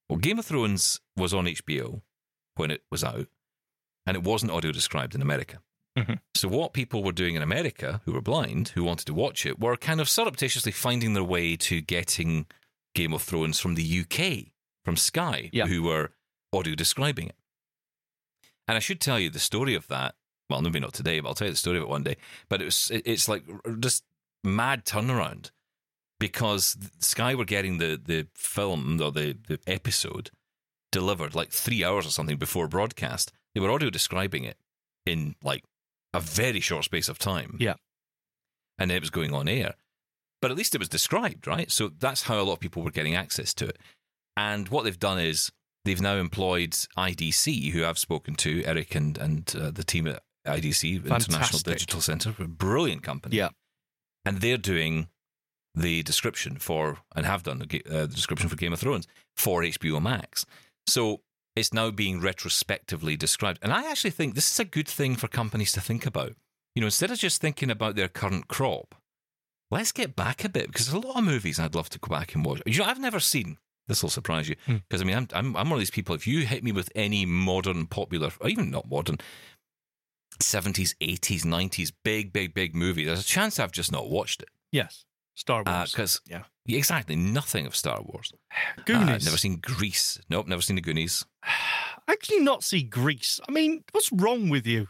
[0.09, 2.01] Well, Game of Thrones was on HBO
[2.55, 3.27] when it was out,
[4.05, 5.61] and it wasn't audio described in America.
[5.97, 6.19] Mhm.
[6.35, 9.59] So, what people were doing in America who were blind, who wanted to watch it,
[9.59, 12.45] were kind of surreptitiously finding their way to getting
[12.95, 14.53] Game of Thrones from the UK,
[14.85, 15.65] from Sky, Yeah.
[15.67, 16.11] who were
[16.53, 17.35] audio describing it.
[18.67, 20.15] And I should tell you the story of that.
[20.49, 22.15] Well, maybe not today, but I'll tell you the story of it one day.
[22.47, 23.43] But it was, it- it's like
[23.79, 24.03] just
[24.43, 25.51] mad turnaround
[26.19, 30.31] because Sky were getting the, the film or the, the episode
[30.91, 33.31] delivered like three hours or something before broadcast.
[33.53, 34.57] They were audio describing it
[35.05, 35.63] in like
[36.13, 37.57] a very short space of time.
[37.59, 37.75] Yeah.
[38.79, 39.73] And it was going on air.
[40.41, 41.71] But at least it was described, right?
[41.71, 43.77] So that's how a lot of people were getting access to it.
[44.35, 45.51] And what they've done is
[45.83, 50.21] they've now employed IDC, who I've spoken to, Eric and, and uh, the team at
[50.45, 53.49] IDC, International Digital Center, a brilliant company yeah.
[54.27, 55.07] And they're doing
[55.73, 59.61] the description for and have done the, uh, the description for Game of Thrones for
[59.61, 60.45] HBO Max.
[60.87, 61.21] So
[61.55, 65.27] it's now being retrospectively described, and I actually think this is a good thing for
[65.27, 66.33] companies to think about.
[66.75, 68.95] You know, instead of just thinking about their current crop,
[69.71, 72.09] let's get back a bit because there's a lot of movies I'd love to go
[72.09, 72.61] back and watch.
[72.65, 73.57] You know, I've never seen.
[73.87, 74.77] This will surprise you Hmm.
[74.87, 76.13] because I mean, I'm, I'm I'm one of these people.
[76.13, 79.17] If you hit me with any modern, popular, or even not modern,
[80.39, 84.49] 70s, 80s, 90s, big, big, big movie, there's a chance I've just not watched it.
[84.71, 85.05] Yes.
[85.35, 85.91] Star Wars.
[85.91, 86.43] Because yeah.
[86.67, 88.33] exactly nothing of Star Wars.
[88.85, 89.23] Goonies.
[89.23, 90.19] Uh, never seen Grease.
[90.29, 91.25] Nope, never seen the Goonies.
[91.41, 93.39] How can you not see Grease?
[93.47, 94.87] I mean, what's wrong with you?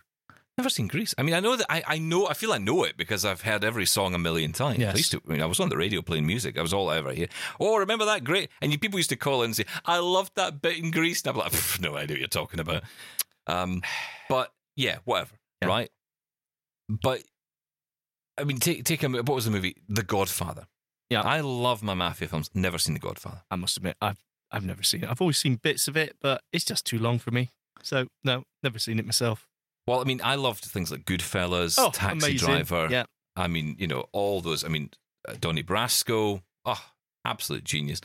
[0.57, 1.13] Never seen Grease.
[1.17, 2.27] I mean, I know that I, I know.
[2.27, 4.79] I feel I know it because I've heard every song a million times.
[4.79, 4.95] Yes.
[4.95, 5.21] I used to.
[5.27, 6.57] I mean, I was on the radio playing music.
[6.57, 7.27] I was all I ever hear.
[7.59, 8.49] Oh, remember that great?
[8.59, 11.21] And you, people used to call in and say, "I loved that bit in Grease."
[11.21, 12.83] And I'm like, no idea what you're talking about.
[13.45, 13.83] Um,
[14.29, 15.35] but yeah, whatever.
[15.61, 15.67] Yeah.
[15.67, 15.89] Right.
[16.87, 17.23] But
[18.37, 19.09] I mean, take take a.
[19.09, 19.75] What was the movie?
[19.89, 20.67] The Godfather.
[21.09, 21.21] Yeah.
[21.21, 22.49] I love my mafia films.
[22.53, 23.41] Never seen The Godfather.
[23.51, 25.09] I must admit, I've I've never seen it.
[25.09, 27.51] I've always seen bits of it, but it's just too long for me.
[27.83, 29.47] So no, never seen it myself.
[29.87, 32.37] Well, I mean, I loved things like Goodfellas, Oh, Taxi amazing.
[32.47, 32.87] Driver.
[32.91, 33.05] Yeah.
[33.35, 34.63] I mean, you know, all those.
[34.63, 34.89] I mean,
[35.27, 36.41] uh, Donnie Brasco.
[36.65, 36.81] Oh,
[37.25, 38.01] absolute genius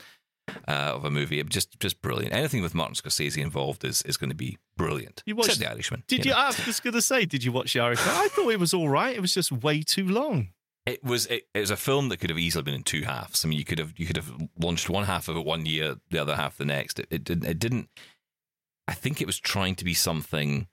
[0.67, 1.41] uh, of a movie.
[1.43, 2.33] Just, just brilliant.
[2.33, 5.23] Anything with Martin Scorsese involved is is going to be brilliant.
[5.25, 6.03] You watched- Except The Irishman.
[6.07, 6.31] Did you?
[6.31, 6.37] know.
[6.37, 8.13] I was just going to say, did you watch The Irishman?
[8.15, 9.15] I thought it was all right.
[9.15, 10.49] It was just way too long.
[10.85, 13.45] It was it, it was a film that could have easily been in two halves.
[13.45, 15.95] I mean, you could have you could have launched one half of it one year,
[16.09, 16.99] the other half the next.
[16.99, 17.45] It, it didn't.
[17.45, 17.87] It didn't.
[18.85, 20.67] I think it was trying to be something.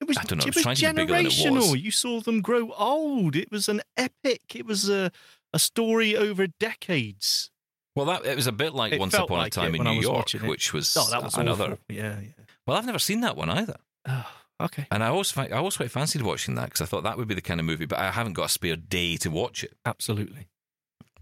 [0.00, 1.32] It was, I don't know, It it was was trying to be bigger than it
[1.32, 1.72] generational.
[1.72, 1.76] was.
[1.76, 3.36] You saw them grow old.
[3.36, 4.54] It was an epic.
[4.54, 5.10] It was a
[5.52, 7.50] a story over decades.
[7.96, 10.00] Well, that it was a bit like It Once Upon like a Time in New
[10.00, 11.64] York, which was, Oh, that was another.
[11.64, 11.78] awful.
[11.88, 12.44] Yeah, yeah.
[12.66, 13.76] Well, I've never seen that one either.
[14.06, 14.26] Oh,
[14.60, 17.26] okay, And I always, I always quite fancied watching that because I thought that would
[17.26, 19.72] be the kind of movie, but I haven't got a spare day to watch it.
[19.84, 20.46] absolutely.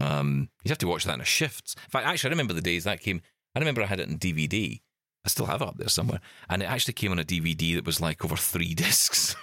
[0.01, 1.73] Um, you'd have to watch that in a shifts.
[1.85, 3.21] In fact, actually, I remember the days that came.
[3.55, 4.81] I remember I had it on DVD.
[5.23, 6.19] I still have it up there somewhere,
[6.49, 9.37] and it actually came on a DVD that was like over three discs.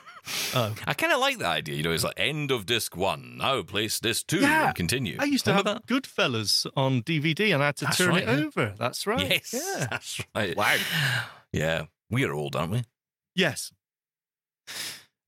[0.54, 1.74] Oh, I kind of like that idea.
[1.74, 3.38] You know, it's like end of disc one.
[3.38, 4.66] Now place disc two Yeah.
[4.68, 5.16] and continue.
[5.18, 8.22] I used to Remember have Goodfellas on DVD, and I had to That's turn right,
[8.22, 8.44] it yeah.
[8.44, 8.74] over.
[8.78, 9.28] That's right.
[9.30, 9.86] Yes, Yeah.
[9.90, 10.56] that's right.
[10.56, 10.76] Wow.
[11.52, 12.84] Yeah, we are old, aren't we?
[13.34, 13.72] Yes.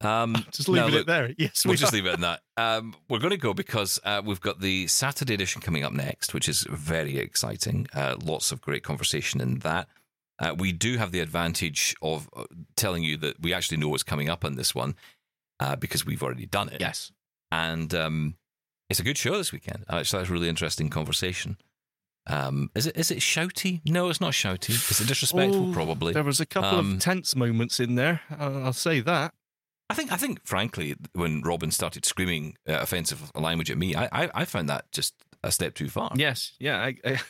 [0.00, 1.34] Um, Just now leaving look, it there.
[1.38, 2.40] Yes, We'll we just leave it at that.
[2.56, 6.34] Um, we're going to go because uh, we've got the Saturday edition coming up next,
[6.34, 7.86] which is very exciting.
[7.94, 9.88] Uh, lots of great conversation in that.
[10.38, 12.44] Uh, we do have the advantage of uh,
[12.76, 14.96] telling you that we actually know what's coming up on this one
[15.60, 16.80] uh, because we've already done it.
[16.80, 17.12] Yes.
[17.52, 18.34] And um,
[18.90, 19.84] it's a good show this weekend.
[19.88, 21.56] So that's a really interesting conversation.
[22.26, 23.80] Um, is it is it shouty?
[23.86, 24.70] No, it's not shouty.
[24.70, 25.70] Is it disrespectful?
[25.70, 26.14] Oh, Probably.
[26.14, 28.22] There was a couple Um, of tense moments in there.
[28.30, 29.34] I'll I'll say that.
[29.90, 34.08] I think I think frankly, when Robin started screaming uh, offensive language at me, I,
[34.24, 36.12] I I found that just a step too far.
[36.16, 36.54] Yes.
[36.58, 36.80] Yeah.
[36.80, 37.20] I, I,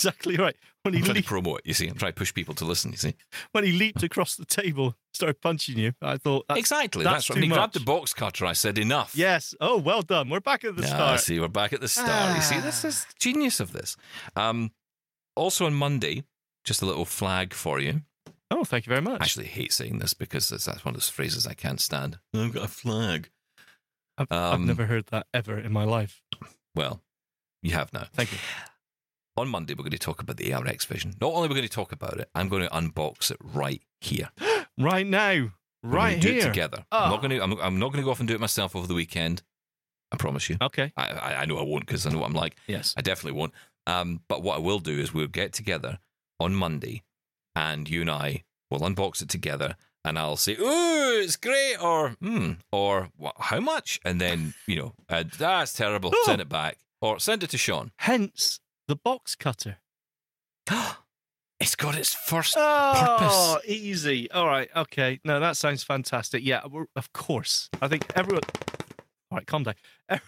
[0.00, 0.56] exactly right.
[0.82, 1.66] When he I'm trying leaped, to promote it.
[1.66, 2.90] You see, I'm trying to push people to listen.
[2.90, 3.14] You see,
[3.52, 5.92] when he leaped across the table, started punching you.
[6.00, 7.04] I thought that's, exactly.
[7.04, 7.36] that's That's, right.
[7.36, 9.14] When he grabbed the box cutter, I said enough.
[9.14, 9.54] Yes.
[9.60, 10.30] Oh, well done.
[10.30, 11.20] We're back at the Ah, start.
[11.20, 12.34] see, we're back at the start.
[12.36, 13.96] You see, this is genius of this.
[14.36, 14.70] Um,
[15.36, 16.24] also on Monday,
[16.64, 18.02] just a little flag for you.
[18.50, 19.20] Oh, thank you very much.
[19.20, 22.18] I actually hate saying this because that's one of those phrases I can't stand.
[22.34, 23.30] I've got a flag.
[24.18, 26.22] I've, I've um, never heard that ever in my life.
[26.74, 27.00] Well,
[27.62, 28.06] you have now.
[28.14, 28.38] Thank you.
[29.40, 31.14] On Monday, we're going to talk about the ARX Vision.
[31.18, 33.80] Not only are we going to talk about it, I'm going to unbox it right
[34.02, 34.28] here.
[34.78, 35.50] Right now.
[35.82, 36.40] We're Right do here.
[36.40, 36.84] it together.
[36.92, 37.14] I'm Oh.
[37.14, 37.42] not going to.
[37.42, 39.42] I'm, I'm not going to go off and do it myself over the weekend.
[40.12, 40.58] I promise you.
[40.60, 40.92] Okay.
[40.96, 42.56] I, I, I know I won't because I know what I'm like.
[42.66, 42.92] Yes.
[42.98, 43.52] I definitely won't.
[43.86, 45.98] Um, but what I will do is we'll get together
[46.38, 47.02] on Monday,
[47.56, 52.10] and you and I will unbox it together, and I'll say, "Ooh, it's great," or
[52.22, 56.10] "Hmm," or "Wha- "How much?" And then you know, uh, that's terrible.
[56.14, 56.22] Oh.
[56.26, 57.90] Send it back, or send it to Shaun.
[57.98, 58.60] Hence
[58.90, 59.76] the box cutter.
[61.60, 63.70] it's got its first Oh, purpose.
[63.70, 64.28] easy.
[64.32, 64.68] All right.
[64.74, 65.20] Okay.
[65.24, 66.44] No, that sounds fantastic.
[66.44, 66.62] Yeah,
[66.96, 67.70] of course.
[67.80, 68.42] I think everyone.
[69.30, 69.74] All right, calm down.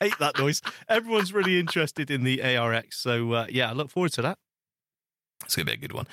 [0.00, 0.60] Hate that noise.
[0.88, 2.98] Everyone's really interested in the ARX.
[2.98, 4.38] So, uh, yeah, I look forward to that.
[5.44, 6.08] It's going to be a good one.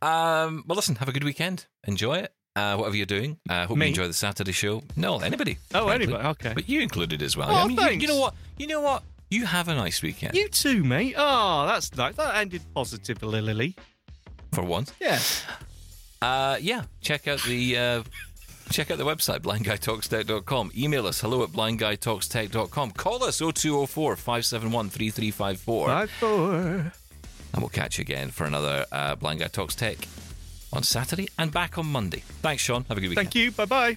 [0.00, 1.66] Um, well, listen, have a good weekend.
[1.84, 2.32] Enjoy it.
[2.54, 3.38] Uh, whatever you're doing.
[3.50, 3.86] Uh, hope Me?
[3.86, 4.82] you enjoy the Saturday show.
[4.96, 5.58] No, anybody.
[5.74, 6.14] Oh, frankly.
[6.14, 6.24] anyway.
[6.30, 6.52] Okay.
[6.54, 7.48] But you included as well.
[7.50, 8.34] Oh, I mean, you- you, know what?
[8.56, 9.02] You know what?
[9.30, 11.14] You have a nice weekend You too, mate.
[11.16, 12.16] Oh, that's nice.
[12.16, 13.76] That ended positively, Lily.
[14.52, 14.92] for once.
[15.00, 15.18] Yeah.
[16.20, 18.02] Uh, yeah, check out the uh,
[18.70, 20.72] check out the website blindguytalkstech.com.
[20.76, 22.90] Email us hello at blindguytalkstech.com.
[22.92, 26.92] Call us 0204 571 3354
[27.54, 29.96] and we'll catch you again for another uh, Blind Guy Talks Tech
[30.72, 32.22] on Saturday and back on Monday.
[32.42, 32.84] Thanks, Shaun.
[32.88, 33.28] Have a good weekend.
[33.28, 33.50] Thank you.
[33.52, 33.96] Bye bye.